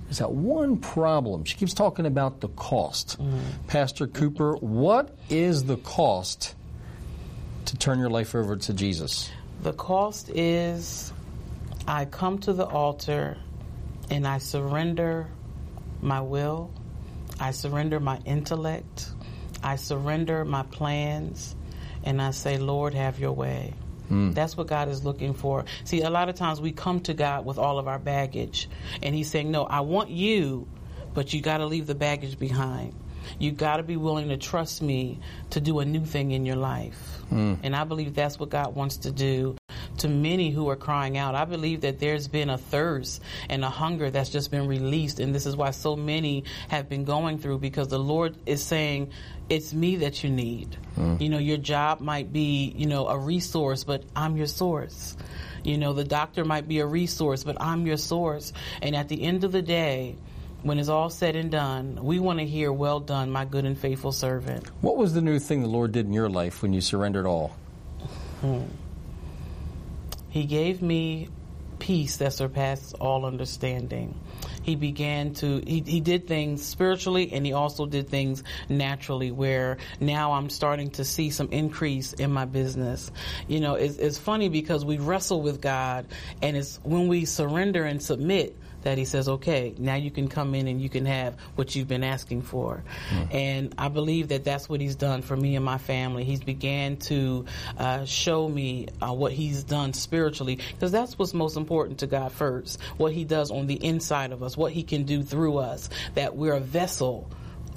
there's 0.04 0.18
that 0.18 0.32
one 0.32 0.76
problem. 0.76 1.44
She 1.44 1.56
keeps 1.56 1.72
talking 1.72 2.04
about 2.04 2.40
the 2.40 2.48
cost. 2.48 3.18
Mm-hmm. 3.18 3.66
Pastor 3.68 4.06
Cooper, 4.06 4.54
what 4.56 5.16
is 5.30 5.64
the 5.64 5.78
cost 5.78 6.54
to 7.66 7.76
turn 7.78 7.98
your 7.98 8.10
life 8.10 8.34
over 8.34 8.56
to 8.56 8.74
Jesus? 8.74 9.30
The 9.62 9.72
cost 9.72 10.30
is 10.30 11.12
I 11.88 12.04
come 12.04 12.38
to 12.40 12.52
the 12.52 12.66
altar 12.66 13.38
and 14.10 14.26
I 14.26 14.38
surrender 14.38 15.26
my 16.02 16.20
will, 16.20 16.70
I 17.40 17.52
surrender 17.52 17.98
my 17.98 18.18
intellect, 18.26 19.08
I 19.64 19.76
surrender 19.76 20.44
my 20.44 20.62
plans, 20.62 21.56
and 22.04 22.20
I 22.20 22.30
say, 22.32 22.58
Lord, 22.58 22.94
have 22.94 23.18
your 23.18 23.32
way. 23.32 23.74
Mm. 24.10 24.34
That's 24.34 24.56
what 24.56 24.66
God 24.66 24.88
is 24.88 25.04
looking 25.04 25.32
for. 25.32 25.64
See, 25.84 26.02
a 26.02 26.10
lot 26.10 26.28
of 26.28 26.34
times 26.34 26.60
we 26.60 26.72
come 26.72 27.00
to 27.00 27.14
God 27.14 27.46
with 27.46 27.58
all 27.58 27.78
of 27.78 27.88
our 27.88 27.98
baggage, 27.98 28.68
and 29.02 29.14
He's 29.14 29.30
saying, 29.30 29.50
No, 29.50 29.64
I 29.64 29.80
want 29.80 30.10
you, 30.10 30.68
but 31.14 31.32
you 31.32 31.40
got 31.40 31.58
to 31.58 31.66
leave 31.66 31.86
the 31.86 31.94
baggage 31.94 32.38
behind. 32.38 32.94
You 33.38 33.52
got 33.52 33.78
to 33.78 33.82
be 33.82 33.96
willing 33.96 34.28
to 34.28 34.36
trust 34.36 34.82
me 34.82 35.18
to 35.50 35.60
do 35.60 35.78
a 35.80 35.84
new 35.84 36.04
thing 36.04 36.32
in 36.32 36.44
your 36.44 36.56
life. 36.56 37.20
Mm. 37.32 37.58
And 37.62 37.74
I 37.74 37.84
believe 37.84 38.14
that's 38.14 38.38
what 38.38 38.50
God 38.50 38.74
wants 38.74 38.98
to 38.98 39.10
do 39.10 39.56
to 39.98 40.08
many 40.08 40.50
who 40.50 40.68
are 40.68 40.76
crying 40.76 41.16
out. 41.16 41.34
I 41.34 41.44
believe 41.44 41.82
that 41.82 41.98
there's 41.98 42.28
been 42.28 42.50
a 42.50 42.58
thirst 42.58 43.22
and 43.48 43.64
a 43.64 43.70
hunger 43.70 44.10
that's 44.10 44.30
just 44.30 44.50
been 44.50 44.66
released. 44.66 45.20
And 45.20 45.34
this 45.34 45.46
is 45.46 45.56
why 45.56 45.70
so 45.70 45.96
many 45.96 46.44
have 46.68 46.88
been 46.88 47.04
going 47.04 47.38
through 47.38 47.58
because 47.58 47.88
the 47.88 47.98
Lord 47.98 48.36
is 48.46 48.62
saying, 48.62 49.10
it's 49.48 49.72
me 49.72 49.96
that 49.96 50.24
you 50.24 50.30
need. 50.30 50.76
Mm. 50.96 51.20
You 51.20 51.28
know, 51.28 51.38
your 51.38 51.58
job 51.58 52.00
might 52.00 52.32
be, 52.32 52.72
you 52.76 52.86
know, 52.86 53.08
a 53.08 53.18
resource, 53.18 53.84
but 53.84 54.04
I'm 54.14 54.36
your 54.36 54.46
source. 54.46 55.16
You 55.62 55.78
know, 55.78 55.92
the 55.92 56.04
doctor 56.04 56.44
might 56.44 56.68
be 56.68 56.80
a 56.80 56.86
resource, 56.86 57.44
but 57.44 57.60
I'm 57.60 57.86
your 57.86 57.96
source. 57.96 58.52
And 58.82 58.94
at 58.94 59.08
the 59.08 59.22
end 59.22 59.44
of 59.44 59.52
the 59.52 59.62
day, 59.62 60.16
when 60.62 60.78
it's 60.78 60.88
all 60.88 61.10
said 61.10 61.36
and 61.36 61.50
done, 61.50 61.98
we 62.02 62.18
want 62.18 62.38
to 62.38 62.46
hear, 62.46 62.72
Well 62.72 63.00
done, 63.00 63.30
my 63.30 63.44
good 63.44 63.64
and 63.64 63.78
faithful 63.78 64.12
servant. 64.12 64.66
What 64.80 64.96
was 64.96 65.12
the 65.14 65.20
new 65.20 65.38
thing 65.38 65.62
the 65.62 65.68
Lord 65.68 65.92
did 65.92 66.06
in 66.06 66.12
your 66.12 66.30
life 66.30 66.62
when 66.62 66.72
you 66.72 66.80
surrendered 66.80 67.26
all? 67.26 67.54
Hmm. 68.40 68.64
He 70.30 70.44
gave 70.44 70.82
me 70.82 71.28
peace 71.78 72.16
that 72.16 72.32
surpasses 72.32 72.94
all 72.94 73.26
understanding 73.26 74.18
he 74.64 74.74
began 74.76 75.34
to 75.34 75.62
he, 75.66 75.82
he 75.86 76.00
did 76.00 76.26
things 76.26 76.64
spiritually 76.64 77.30
and 77.32 77.44
he 77.44 77.52
also 77.52 77.86
did 77.86 78.08
things 78.08 78.42
naturally 78.68 79.30
where 79.30 79.76
now 80.00 80.32
i'm 80.32 80.48
starting 80.48 80.90
to 80.90 81.04
see 81.04 81.30
some 81.30 81.48
increase 81.50 82.14
in 82.14 82.32
my 82.32 82.46
business. 82.46 83.10
You 83.46 83.60
know 83.60 83.74
it's, 83.74 83.98
it's 83.98 84.18
funny 84.18 84.48
because 84.48 84.84
we 84.84 84.98
wrestle 84.98 85.42
with 85.42 85.60
god 85.60 86.06
and 86.42 86.56
it's 86.56 86.80
when 86.82 87.08
we 87.08 87.26
surrender 87.26 87.84
and 87.84 88.02
submit 88.02 88.56
that 88.84 88.96
he 88.96 89.04
says, 89.04 89.28
okay, 89.28 89.74
now 89.76 89.96
you 89.96 90.10
can 90.10 90.28
come 90.28 90.54
in 90.54 90.68
and 90.68 90.80
you 90.80 90.88
can 90.88 91.04
have 91.06 91.34
what 91.56 91.74
you've 91.74 91.88
been 91.88 92.04
asking 92.04 92.42
for. 92.42 92.82
Mm. 93.10 93.34
And 93.34 93.74
I 93.76 93.88
believe 93.88 94.28
that 94.28 94.44
that's 94.44 94.68
what 94.68 94.80
he's 94.80 94.94
done 94.94 95.22
for 95.22 95.36
me 95.36 95.56
and 95.56 95.64
my 95.64 95.78
family. 95.78 96.24
He's 96.24 96.40
began 96.40 96.96
to 96.98 97.44
uh, 97.76 98.04
show 98.04 98.48
me 98.48 98.88
uh, 99.02 99.12
what 99.12 99.32
he's 99.32 99.64
done 99.64 99.92
spiritually, 99.92 100.60
because 100.72 100.92
that's 100.92 101.18
what's 101.18 101.34
most 101.34 101.56
important 101.56 101.98
to 101.98 102.06
God 102.06 102.32
first, 102.32 102.80
what 102.96 103.12
he 103.12 103.24
does 103.24 103.50
on 103.50 103.66
the 103.66 103.82
inside 103.84 104.32
of 104.32 104.42
us, 104.42 104.56
what 104.56 104.72
he 104.72 104.82
can 104.82 105.04
do 105.04 105.22
through 105.22 105.58
us, 105.58 105.90
that 106.14 106.36
we're 106.36 106.54
a 106.54 106.60
vessel 106.60 107.28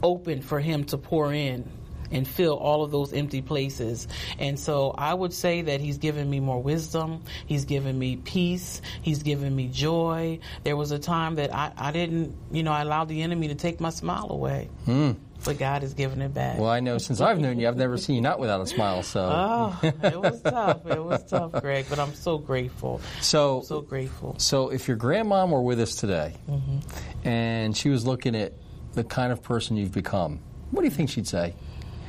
open 0.04 0.42
for 0.42 0.60
him 0.60 0.84
to 0.86 0.98
pour 0.98 1.34
in 1.34 1.68
and 2.12 2.28
fill 2.28 2.56
all 2.56 2.84
of 2.84 2.92
those 2.92 3.14
empty 3.14 3.42
places. 3.42 4.08
And 4.40 4.60
so 4.60 4.92
I 4.98 5.14
would 5.14 5.34
say 5.34 5.62
that 5.64 5.82
he's 5.82 5.98
given 5.98 6.30
me 6.30 6.40
more 6.40 6.62
wisdom. 6.62 7.24
He's 7.46 7.66
given 7.66 7.98
me 7.98 8.18
peace. 8.18 8.82
He's 9.02 9.24
given 9.24 9.56
me 9.56 9.68
joy. 9.68 10.40
There 10.64 10.76
was 10.76 10.92
a 10.92 11.00
time 11.00 11.36
that 11.36 11.54
I, 11.54 11.72
I 11.78 11.92
didn't, 11.92 12.36
you 12.52 12.64
know, 12.64 12.72
I 12.72 12.82
allowed 12.82 13.10
the 13.10 13.22
enemy 13.22 13.50
to 13.50 13.56
take 13.56 13.80
my 13.80 13.90
smile 13.90 14.28
away. 14.30 14.70
Mm. 14.86 15.18
But 15.46 15.60
God 15.60 15.84
has 15.84 15.94
given 15.94 16.22
it 16.22 16.34
back. 16.34 16.58
Well, 16.58 16.70
I 16.70 16.80
know 16.80 16.98
since 16.98 17.22
I've 17.22 17.40
known 17.40 17.60
you, 17.60 17.68
I've 17.68 17.78
never 17.78 17.98
seen 17.98 18.16
you 18.16 18.22
not 18.22 18.40
without 18.40 18.60
a 18.60 18.66
smile. 18.66 19.04
So 19.04 19.22
oh, 19.32 19.80
it 19.84 20.20
was 20.20 20.42
tough. 20.42 20.86
It 20.88 21.04
was 21.04 21.24
tough, 21.26 21.52
Greg. 21.62 21.86
But 21.90 22.00
I'm 22.00 22.16
so 22.16 22.38
grateful. 22.38 23.02
So 23.22 23.62
so 23.62 23.82
grateful. 23.82 24.36
So 24.40 24.70
if 24.70 24.88
your 24.88 24.98
grandmom 24.98 25.52
were 25.52 25.62
with 25.62 25.80
us 25.80 25.96
today, 25.96 26.34
mm-hmm. 26.50 26.80
and 27.28 27.78
she 27.78 27.90
was 27.90 28.06
looking 28.06 28.36
at 28.36 28.54
the 28.94 29.04
kind 29.04 29.32
of 29.32 29.44
person 29.44 29.78
you've 29.78 29.92
become, 29.92 30.40
what 30.72 30.82
do 30.82 30.88
you 30.88 30.94
think 30.94 31.10
she'd 31.10 31.28
say? 31.28 31.54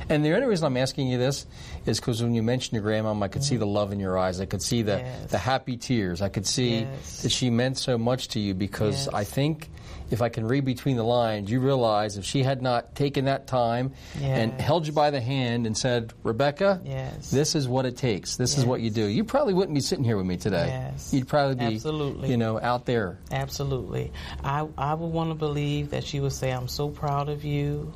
And 0.09 0.25
the 0.25 0.33
only 0.33 0.47
reason 0.47 0.65
I'm 0.65 0.77
asking 0.77 1.07
you 1.07 1.17
this 1.19 1.45
is 1.85 1.99
because 1.99 2.21
when 2.23 2.33
you 2.33 2.41
mentioned 2.43 2.73
your 2.81 2.83
grandmom, 2.91 3.21
I 3.23 3.27
could 3.27 3.43
see 3.43 3.57
the 3.57 3.67
love 3.67 3.91
in 3.91 3.99
your 3.99 4.17
eyes. 4.17 4.39
I 4.41 4.45
could 4.45 4.61
see 4.61 4.81
the, 4.81 4.97
Yes. 4.97 5.31
the 5.31 5.37
happy 5.37 5.77
tears. 5.77 6.21
I 6.21 6.29
could 6.29 6.47
see 6.47 6.79
Yes. 6.79 7.21
that 7.21 7.29
she 7.31 7.49
meant 7.49 7.77
so 7.77 7.97
much 7.97 8.29
to 8.29 8.39
you 8.39 8.53
because 8.55 9.05
Yes. 9.05 9.13
I 9.13 9.23
think 9.23 9.69
if 10.09 10.23
I 10.23 10.29
can 10.29 10.47
read 10.47 10.65
between 10.65 10.95
the 10.97 11.03
lines, 11.03 11.51
you 11.51 11.59
realize 11.59 12.17
if 12.17 12.25
she 12.25 12.41
had 12.41 12.63
not 12.63 12.95
taken 12.95 13.25
that 13.25 13.45
time 13.45 13.91
and 14.19 14.51
held 14.59 14.87
you 14.87 14.93
by 14.93 15.11
the 15.11 15.21
hand 15.21 15.67
and 15.67 15.77
said, 15.77 16.11
Rebecca, 16.23 16.81
this 17.31 17.53
is 17.53 17.67
what 17.67 17.85
it 17.85 17.95
takes. 17.95 18.35
This 18.35 18.57
is 18.57 18.65
what 18.65 18.81
you 18.81 18.89
do. 18.89 19.05
You 19.05 19.23
probably 19.23 19.53
wouldn't 19.53 19.75
be 19.75 19.81
sitting 19.81 20.03
here 20.03 20.17
with 20.17 20.25
me 20.25 20.37
today. 20.37 20.65
Yes. 20.91 21.13
You'd 21.13 21.27
probably 21.27 21.53
be, 21.55 21.75
Absolutely. 21.75 22.29
you 22.31 22.37
know, 22.37 22.59
out 22.59 22.87
there. 22.87 23.19
Absolutely. 23.31 24.11
I, 24.43 24.67
I 24.75 24.95
would 24.95 25.07
want 25.11 25.29
to 25.29 25.35
believe 25.35 25.91
that 25.91 26.03
she 26.03 26.19
would 26.19 26.33
say, 26.33 26.51
I'm 26.51 26.67
so 26.67 26.89
proud 26.89 27.29
of 27.29 27.43
you. 27.45 27.93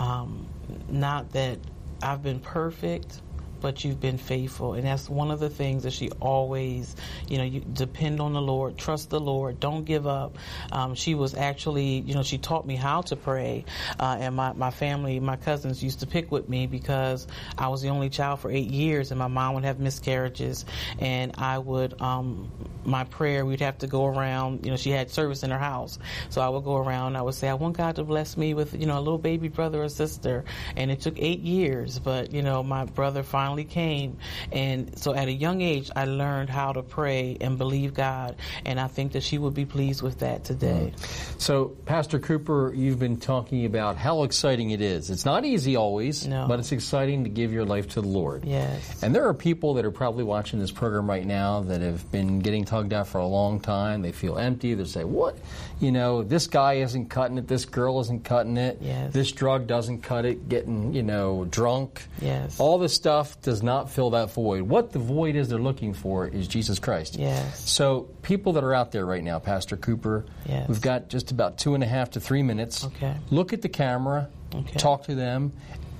Um, 0.00 0.48
not 0.88 1.32
that 1.32 1.58
I've 2.02 2.22
been 2.22 2.40
perfect, 2.40 3.22
but 3.60 3.84
you've 3.84 4.00
been 4.00 4.18
faithful. 4.18 4.74
And 4.74 4.84
that's 4.84 5.08
one 5.08 5.30
of 5.30 5.40
the 5.40 5.50
things 5.50 5.82
that 5.82 5.92
she 5.92 6.10
always, 6.20 6.94
you 7.28 7.38
know, 7.38 7.44
you 7.44 7.60
depend 7.60 8.20
on 8.20 8.32
the 8.32 8.40
Lord, 8.40 8.76
trust 8.78 9.10
the 9.10 9.20
Lord, 9.20 9.60
don't 9.60 9.84
give 9.84 10.06
up. 10.06 10.38
Um, 10.72 10.94
she 10.94 11.14
was 11.14 11.34
actually, 11.34 12.00
you 12.00 12.14
know, 12.14 12.22
she 12.22 12.38
taught 12.38 12.66
me 12.66 12.76
how 12.76 13.02
to 13.02 13.16
pray. 13.16 13.64
Uh, 13.98 14.16
and 14.20 14.36
my, 14.36 14.52
my 14.52 14.70
family, 14.70 15.18
my 15.20 15.36
cousins 15.36 15.82
used 15.82 16.00
to 16.00 16.06
pick 16.06 16.30
with 16.30 16.48
me 16.48 16.66
because 16.66 17.26
I 17.58 17.68
was 17.68 17.82
the 17.82 17.88
only 17.88 18.10
child 18.10 18.40
for 18.40 18.50
eight 18.50 18.70
years 18.70 19.10
and 19.10 19.18
my 19.18 19.28
mom 19.28 19.54
would 19.54 19.64
have 19.64 19.80
miscarriages. 19.80 20.64
And 20.98 21.34
I 21.38 21.58
would, 21.58 22.00
um, 22.00 22.50
my 22.84 23.04
prayer, 23.04 23.44
we'd 23.44 23.60
have 23.60 23.78
to 23.78 23.86
go 23.86 24.06
around, 24.06 24.64
you 24.64 24.70
know, 24.70 24.76
she 24.76 24.90
had 24.90 25.10
service 25.10 25.42
in 25.42 25.50
her 25.50 25.58
house. 25.58 25.98
So 26.30 26.40
I 26.40 26.48
would 26.48 26.64
go 26.64 26.76
around 26.76 27.16
I 27.16 27.22
would 27.22 27.34
say, 27.34 27.48
I 27.48 27.54
want 27.54 27.76
God 27.76 27.96
to 27.96 28.04
bless 28.04 28.36
me 28.36 28.54
with, 28.54 28.74
you 28.74 28.86
know, 28.86 28.98
a 28.98 29.00
little 29.00 29.18
baby 29.18 29.48
brother 29.48 29.82
or 29.82 29.88
sister. 29.88 30.44
And 30.76 30.90
it 30.90 31.00
took 31.00 31.18
eight 31.18 31.40
years, 31.40 31.98
but, 31.98 32.32
you 32.32 32.42
know, 32.42 32.62
my 32.62 32.84
brother 32.84 33.22
finally 33.22 33.45
came. 33.54 34.18
And 34.52 34.98
so 34.98 35.14
at 35.14 35.28
a 35.28 35.32
young 35.32 35.60
age, 35.60 35.90
I 35.94 36.04
learned 36.04 36.50
how 36.50 36.72
to 36.72 36.82
pray 36.82 37.36
and 37.40 37.56
believe 37.58 37.94
God. 37.94 38.36
And 38.64 38.80
I 38.80 38.88
think 38.88 39.12
that 39.12 39.22
she 39.22 39.38
would 39.38 39.54
be 39.54 39.64
pleased 39.64 40.02
with 40.02 40.18
that 40.20 40.44
today. 40.44 40.92
Mm. 40.96 41.40
So, 41.40 41.66
Pastor 41.86 42.18
Cooper, 42.18 42.72
you've 42.74 42.98
been 42.98 43.18
talking 43.18 43.64
about 43.64 43.96
how 43.96 44.22
exciting 44.24 44.70
it 44.70 44.80
is. 44.80 45.10
It's 45.10 45.24
not 45.24 45.44
easy 45.44 45.76
always, 45.76 46.26
No. 46.26 46.46
but 46.48 46.58
it's 46.58 46.72
exciting 46.72 47.24
to 47.24 47.30
give 47.30 47.52
your 47.52 47.64
life 47.64 47.88
to 47.90 48.00
the 48.00 48.08
Lord. 48.08 48.44
Yes. 48.44 49.02
And 49.02 49.14
there 49.14 49.28
are 49.28 49.34
people 49.34 49.74
that 49.74 49.84
are 49.84 49.90
probably 49.90 50.24
watching 50.24 50.58
this 50.58 50.70
program 50.72 51.08
right 51.08 51.26
now 51.26 51.60
that 51.62 51.80
have 51.80 52.10
been 52.10 52.40
getting 52.40 52.64
tugged 52.64 52.92
out 52.92 53.06
for 53.08 53.18
a 53.18 53.26
long 53.26 53.60
time. 53.60 54.02
They 54.02 54.12
feel 54.12 54.38
empty. 54.38 54.74
They 54.74 54.84
say, 54.84 55.04
What? 55.04 55.36
You 55.78 55.92
know, 55.92 56.22
this 56.22 56.46
guy 56.46 56.74
isn't 56.74 57.10
cutting 57.10 57.36
it. 57.36 57.46
This 57.46 57.66
girl 57.66 58.00
isn't 58.00 58.24
cutting 58.24 58.56
it. 58.56 58.78
Yes. 58.80 59.12
This 59.12 59.30
drug 59.30 59.66
doesn't 59.66 60.00
cut 60.02 60.24
it. 60.24 60.48
Getting, 60.48 60.94
you 60.94 61.02
know, 61.02 61.44
drunk. 61.44 62.02
Yes. 62.20 62.58
All 62.58 62.78
this 62.78 62.94
stuff 62.94 63.35
does 63.42 63.62
not 63.62 63.90
fill 63.90 64.10
that 64.10 64.32
void. 64.32 64.62
What 64.62 64.92
the 64.92 64.98
void 64.98 65.36
is 65.36 65.48
they're 65.48 65.58
looking 65.58 65.92
for 65.94 66.26
is 66.26 66.48
Jesus 66.48 66.78
Christ. 66.78 67.16
Yes. 67.16 67.68
So, 67.70 68.08
people 68.22 68.54
that 68.54 68.64
are 68.64 68.74
out 68.74 68.90
there 68.92 69.06
right 69.06 69.22
now, 69.22 69.38
Pastor 69.38 69.76
Cooper, 69.76 70.24
Yes. 70.46 70.68
we've 70.68 70.80
got 70.80 71.08
just 71.08 71.30
about 71.30 71.58
two 71.58 71.74
and 71.74 71.82
a 71.84 71.86
half 71.86 72.10
to 72.12 72.20
three 72.20 72.42
minutes. 72.42 72.84
Okay. 72.84 73.14
Look 73.30 73.52
at 73.52 73.62
the 73.62 73.68
camera, 73.68 74.28
Okay. 74.54 74.78
talk 74.78 75.04
to 75.04 75.14
them, 75.14 75.52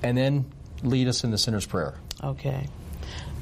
and 0.02 0.16
then 0.18 0.44
lead 0.82 1.06
us 1.08 1.22
in 1.24 1.30
the 1.30 1.38
sinner's 1.38 1.66
prayer. 1.66 1.94
Okay. 2.24 2.66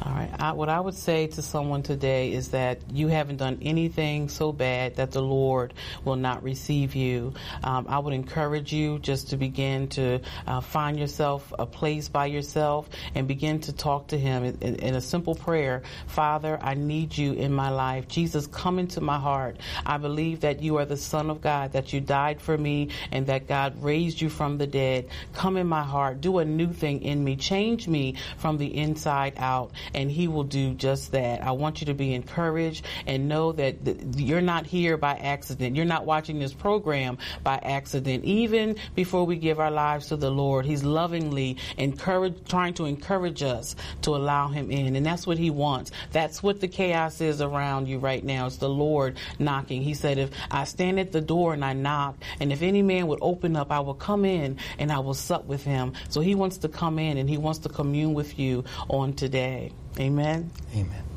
All 0.03 0.13
right. 0.13 0.31
I, 0.39 0.53
what 0.53 0.69
I 0.69 0.81
would 0.81 0.95
say 0.95 1.29
to 1.29 1.41
someone 1.41 1.83
today 1.83 2.33
is 2.33 2.49
that 2.49 2.79
you 2.93 3.09
haven't 3.09 3.39
done 3.39 3.59
anything 3.63 4.29
so 4.29 4.53
bad 4.53 4.97
that 4.97 5.13
the 5.13 5.23
Lord 5.23 5.73
will 6.05 6.17
not 6.17 6.43
receive 6.43 6.95
you. 6.95 7.33
Um, 7.63 7.87
I 7.89 8.01
would 8.01 8.13
encourage 8.13 8.73
you 8.73 8.99
just 8.99 9.31
to 9.31 9.37
begin 9.39 9.89
to 9.91 10.21
uh, 10.47 10.61
find 10.61 10.99
yourself 10.99 11.55
a 11.59 11.65
place 11.65 12.09
by 12.09 12.27
yourself 12.27 12.89
and 13.15 13.27
begin 13.27 13.61
to 13.63 13.73
talk 13.73 14.09
to 14.09 14.19
Him 14.19 14.45
in, 14.45 14.59
in, 14.61 14.75
in 14.77 14.95
a 14.95 15.01
simple 15.01 15.35
prayer. 15.35 15.83
Father, 16.07 16.59
I 16.61 16.75
need 16.75 17.17
you 17.17 17.33
in 17.33 17.53
my 17.53 17.71
life. 17.71 18.07
Jesus, 18.09 18.47
come 18.47 18.79
into 18.79 19.01
my 19.01 19.19
heart. 19.19 19.57
I 19.87 19.97
believe 19.97 20.41
that 20.41 20.61
you 20.61 20.77
are 20.77 20.85
the 20.85 20.99
Son 20.99 21.31
of 21.31 21.41
God, 21.41 21.73
that 21.73 21.93
you 21.95 22.01
died 22.01 22.43
for 22.43 22.59
me, 22.59 22.91
and 23.11 23.27
that 23.29 23.47
God 23.47 23.83
raised 23.83 24.21
you 24.21 24.29
from 24.29 24.59
the 24.59 24.67
dead. 24.67 25.09
Come 25.33 25.57
in 25.57 25.67
my 25.67 25.83
heart. 25.83 26.21
Do 26.21 26.39
a 26.39 26.45
new 26.45 26.73
thing 26.73 27.03
in 27.03 27.25
me. 27.25 27.37
Change 27.37 27.89
me 27.89 28.17
from 28.37 28.59
the 28.59 28.77
inside 28.77 29.35
out, 29.39 29.73
and 29.93 30.11
He 30.11 30.29
will 30.29 30.45
do 30.45 30.75
just 30.75 31.13
that. 31.13 31.43
I 31.43 31.53
want 31.53 31.81
you 31.81 31.87
to 31.87 31.95
be 31.95 32.15
encouraged 32.15 32.85
and 33.07 33.29
know 33.29 33.53
that 33.53 33.85
th- 33.85 33.99
you're 34.17 34.41
not 34.41 34.67
here 34.67 34.97
by 34.97 35.15
accident. 35.15 35.77
You're 35.77 35.85
not 35.85 36.07
watching 36.07 36.39
this 36.39 36.55
program 36.55 37.19
by 37.43 37.57
accident. 37.63 38.25
Even 38.25 38.77
before 38.95 39.25
we 39.25 39.37
give 39.37 39.61
our 39.61 39.71
lives 39.71 40.07
to 40.07 40.17
the 40.17 40.31
Lord, 40.31 40.65
He's 40.65 40.85
lovingly 40.85 41.57
encourage, 41.77 42.37
trying 42.49 42.75
to 42.75 42.87
encourage 42.87 43.43
us 43.43 43.77
to 44.03 44.15
allow 44.17 44.49
Him 44.49 44.71
in, 44.71 44.97
and 44.97 45.05
that's 45.05 45.27
what 45.27 45.39
He 45.39 45.51
wants. 45.51 45.91
That's 46.13 46.43
what 46.43 46.61
the 46.61 46.69
chaos 46.69 47.21
is 47.21 47.41
around 47.41 47.89
you 47.89 47.99
right 47.99 48.25
now. 48.25 48.47
It's 48.47 48.57
the 48.57 48.69
Lord 48.69 49.17
knocking. 49.39 49.83
He 49.83 49.95
said, 49.95 50.19
"If 50.19 50.31
I 50.51 50.65
stand 50.65 51.01
at 51.01 51.13
the 51.13 51.21
door 51.21 51.55
and 51.55 51.65
I 51.65 51.73
knock, 51.73 52.17
and 52.41 52.53
if 52.53 52.63
any 52.63 52.83
man 52.83 53.07
would 53.09 53.19
open 53.23 53.57
up, 53.57 53.71
I 53.71 53.81
will 53.81 53.95
come 53.95 54.25
in 54.25 54.59
and 54.79 54.93
I 54.93 55.01
will 55.01 55.15
sup 55.15 55.45
with 55.47 55.65
him." 55.65 55.93
So 56.09 56.21
He 56.21 56.35
wants 56.35 56.59
to 56.59 56.69
come 56.69 56.99
in 56.99 57.19
and 57.19 57.29
He 57.29 57.39
wants 57.39 57.61
to 57.61 57.69
commune 57.69 58.15
with 58.15 58.39
you 58.39 58.65
on 58.89 59.13
today. 59.15 59.73
Amen. 59.99 60.51
Amen. 60.75 61.14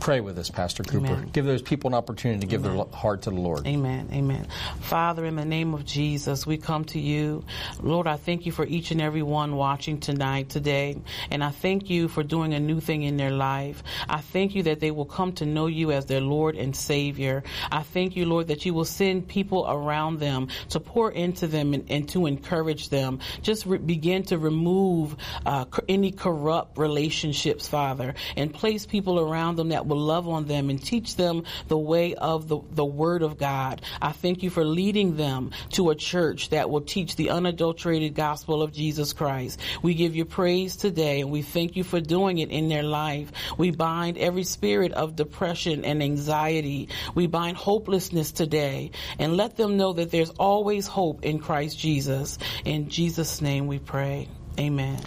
Pray 0.00 0.20
with 0.20 0.38
us, 0.38 0.48
Pastor 0.48 0.82
Cooper. 0.82 1.06
Amen. 1.06 1.30
Give 1.30 1.44
those 1.44 1.60
people 1.60 1.88
an 1.88 1.94
opportunity 1.94 2.40
to 2.40 2.46
give 2.46 2.62
their 2.62 2.84
heart 2.92 3.22
to 3.22 3.30
the 3.30 3.36
Lord. 3.36 3.66
Amen. 3.66 4.08
Amen. 4.12 4.46
Father, 4.80 5.26
in 5.26 5.36
the 5.36 5.44
name 5.44 5.74
of 5.74 5.84
Jesus, 5.84 6.46
we 6.46 6.56
come 6.56 6.86
to 6.86 6.98
you. 6.98 7.44
Lord, 7.82 8.06
I 8.06 8.16
thank 8.16 8.46
you 8.46 8.52
for 8.52 8.64
each 8.64 8.90
and 8.92 9.00
every 9.00 9.22
one 9.22 9.56
watching 9.56 10.00
tonight, 10.00 10.48
today. 10.48 10.96
And 11.30 11.44
I 11.44 11.50
thank 11.50 11.90
you 11.90 12.08
for 12.08 12.22
doing 12.22 12.54
a 12.54 12.60
new 12.60 12.80
thing 12.80 13.02
in 13.02 13.18
their 13.18 13.30
life. 13.30 13.82
I 14.08 14.22
thank 14.22 14.54
you 14.54 14.62
that 14.64 14.80
they 14.80 14.90
will 14.90 15.04
come 15.04 15.34
to 15.34 15.46
know 15.46 15.66
you 15.66 15.92
as 15.92 16.06
their 16.06 16.22
Lord 16.22 16.56
and 16.56 16.74
Savior. 16.74 17.42
I 17.70 17.82
thank 17.82 18.16
you, 18.16 18.24
Lord, 18.24 18.48
that 18.48 18.64
you 18.64 18.72
will 18.72 18.86
send 18.86 19.28
people 19.28 19.66
around 19.68 20.18
them 20.18 20.48
to 20.70 20.80
pour 20.80 21.12
into 21.12 21.46
them 21.46 21.74
and, 21.74 21.90
and 21.90 22.08
to 22.10 22.24
encourage 22.24 22.88
them. 22.88 23.20
Just 23.42 23.66
re- 23.66 23.76
begin 23.78 24.22
to 24.24 24.38
remove 24.38 25.16
uh, 25.44 25.66
any 25.88 26.10
corrupt 26.10 26.78
relationships, 26.78 27.68
Father, 27.68 28.14
and 28.36 28.52
place 28.52 28.86
people 28.86 29.20
around 29.20 29.56
them 29.56 29.68
that 29.68 29.89
will 29.90 29.98
love 29.98 30.26
on 30.28 30.46
them 30.46 30.70
and 30.70 30.82
teach 30.82 31.16
them 31.16 31.44
the 31.68 31.76
way 31.76 32.14
of 32.14 32.48
the, 32.48 32.60
the 32.72 32.84
Word 32.84 33.22
of 33.22 33.36
God. 33.36 33.82
I 34.00 34.12
thank 34.12 34.42
you 34.42 34.48
for 34.48 34.64
leading 34.64 35.16
them 35.16 35.50
to 35.70 35.90
a 35.90 35.94
church 35.94 36.48
that 36.50 36.70
will 36.70 36.80
teach 36.80 37.16
the 37.16 37.30
unadulterated 37.30 38.14
gospel 38.14 38.62
of 38.62 38.72
Jesus 38.72 39.12
Christ. 39.12 39.60
We 39.82 39.94
give 39.94 40.16
you 40.16 40.24
praise 40.24 40.76
today 40.76 41.20
and 41.20 41.30
we 41.30 41.42
thank 41.42 41.76
you 41.76 41.84
for 41.84 42.00
doing 42.00 42.38
it 42.38 42.50
in 42.50 42.68
their 42.68 42.82
life. 42.82 43.32
We 43.58 43.70
bind 43.72 44.16
every 44.16 44.44
spirit 44.44 44.92
of 44.92 45.16
depression 45.16 45.84
and 45.84 46.02
anxiety. 46.02 46.88
We 47.14 47.26
bind 47.26 47.56
hopelessness 47.56 48.32
today 48.32 48.92
and 49.18 49.36
let 49.36 49.56
them 49.56 49.76
know 49.76 49.92
that 49.92 50.10
there's 50.10 50.30
always 50.30 50.86
hope 50.86 51.24
in 51.24 51.38
Christ 51.38 51.78
Jesus. 51.78 52.38
In 52.64 52.88
Jesus' 52.88 53.42
name 53.42 53.66
we 53.66 53.78
pray. 53.78 54.28
Amen. 54.58 55.00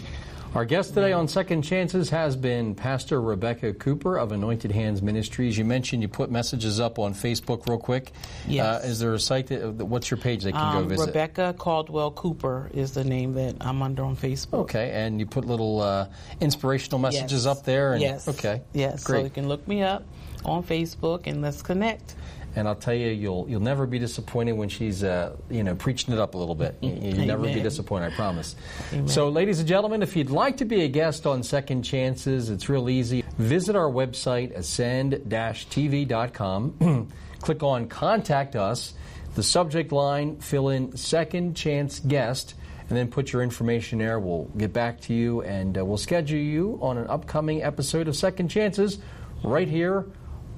Our 0.55 0.65
guest 0.65 0.93
today 0.93 1.13
on 1.13 1.27
Second 1.27 1.63
Chances 1.63 2.11
has 2.11 2.35
been 2.35 2.75
Pastor 2.75 3.19
Rebecca 3.19 3.73
Cooper 3.73 4.19
of 4.19 4.31
Anointed 4.31 4.71
Hands 4.71 5.01
Ministries. 5.01 5.57
You 5.57 5.65
mentioned 5.65 6.03
you 6.03 6.07
put 6.07 6.29
messages 6.29 6.79
up 6.79 6.99
on 6.99 7.15
Facebook 7.15 7.67
real 7.67 7.79
quick. 7.79 8.11
Yes. 8.47 8.83
Uh, 8.83 8.87
is 8.87 8.99
there 8.99 9.15
a 9.15 9.19
site 9.19 9.47
that, 9.47 9.61
what's 9.73 10.11
your 10.11 10.19
page 10.19 10.43
they 10.43 10.51
can 10.51 10.73
go 10.73 10.79
Um, 10.81 10.89
visit? 10.89 11.07
Rebecca 11.07 11.55
Caldwell 11.57 12.11
Cooper 12.11 12.69
is 12.71 12.91
the 12.91 13.03
name 13.03 13.33
that 13.33 13.55
I'm 13.61 13.81
under 13.81 14.03
on 14.03 14.15
Facebook. 14.15 14.59
Okay, 14.59 14.91
and 14.91 15.19
you 15.19 15.25
put 15.25 15.45
little 15.45 15.81
uh, 15.81 16.07
inspirational 16.39 16.99
messages 16.99 17.45
Yes. 17.45 17.57
up 17.57 17.65
there? 17.65 17.93
And, 17.93 18.01
yes. 18.03 18.27
Okay. 18.27 18.61
Yes. 18.73 19.03
Great. 19.03 19.19
So 19.21 19.23
you 19.23 19.29
can 19.31 19.47
look 19.47 19.67
me 19.67 19.81
up 19.81 20.03
on 20.45 20.61
Facebook 20.61 21.21
and 21.25 21.41
let's 21.41 21.63
connect. 21.63 22.13
And 22.55 22.67
I'll 22.67 22.75
tell 22.75 22.93
you, 22.93 23.07
you'll 23.07 23.47
you'll 23.49 23.61
never 23.61 23.87
be 23.87 23.97
disappointed 23.97 24.51
when 24.53 24.69
she's 24.69 25.03
uh, 25.03 25.35
you 25.49 25.63
know 25.63 25.73
preaching 25.75 26.13
it 26.13 26.19
up 26.19 26.35
a 26.35 26.37
little 26.37 26.55
bit. 26.55 26.77
You, 26.81 27.17
will 27.17 27.25
never 27.25 27.43
be 27.43 27.61
disappointed, 27.61 28.13
I 28.13 28.15
promise. 28.15 28.55
Amen. 28.91 29.07
So, 29.07 29.29
ladies 29.29 29.59
and 29.59 29.67
gentlemen, 29.67 30.03
if 30.03 30.15
you'd 30.15 30.29
like 30.29 30.57
to 30.57 30.65
be 30.65 30.83
a 30.83 30.87
guest 30.87 31.25
on 31.25 31.41
Second 31.41 31.81
Chances, 31.83 32.49
it's 32.49 32.69
real 32.69 32.89
easy. 32.89 33.23
Visit 33.37 33.75
our 33.75 33.89
website 33.89 34.55
ascend-tv.com. 34.55 37.07
Click 37.41 37.63
on 37.63 37.87
Contact 37.87 38.55
Us. 38.55 38.93
The 39.35 39.43
subject 39.43 39.91
line, 39.91 40.37
fill 40.37 40.69
in 40.69 40.95
Second 40.95 41.55
Chance 41.55 42.01
Guest, 42.01 42.53
and 42.87 42.95
then 42.95 43.07
put 43.07 43.33
your 43.33 43.41
information 43.41 43.97
there. 43.97 44.19
We'll 44.19 44.43
get 44.55 44.73
back 44.73 45.01
to 45.01 45.13
you, 45.13 45.41
and 45.41 45.75
uh, 45.75 45.83
we'll 45.83 45.97
schedule 45.97 46.37
you 46.37 46.77
on 46.83 46.99
an 46.99 47.07
upcoming 47.07 47.63
episode 47.63 48.07
of 48.07 48.15
Second 48.15 48.49
Chances 48.49 48.99
right 49.43 49.67
here 49.67 50.05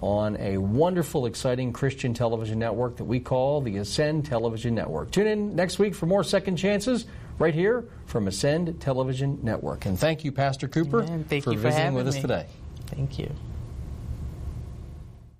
on 0.01 0.37
a 0.37 0.57
wonderful, 0.57 1.25
exciting 1.25 1.73
Christian 1.73 2.13
television 2.13 2.59
network 2.59 2.97
that 2.97 3.05
we 3.05 3.19
call 3.19 3.61
the 3.61 3.77
Ascend 3.77 4.25
Television 4.25 4.75
Network. 4.75 5.11
Tune 5.11 5.27
in 5.27 5.55
next 5.55 5.79
week 5.79 5.95
for 5.95 6.05
more 6.05 6.23
Second 6.23 6.57
Chances 6.57 7.05
right 7.39 7.53
here 7.53 7.85
from 8.05 8.27
Ascend 8.27 8.79
Television 8.79 9.39
Network. 9.41 9.85
And 9.85 9.99
thank 9.99 10.23
you, 10.23 10.31
Pastor 10.31 10.67
Cooper, 10.67 11.05
for 11.05 11.33
you 11.33 11.41
for 11.41 11.55
visiting 11.55 11.93
with 11.93 12.07
us 12.07 12.15
me. 12.15 12.21
today. 12.21 12.47
Thank 12.87 13.19
you. 13.19 13.29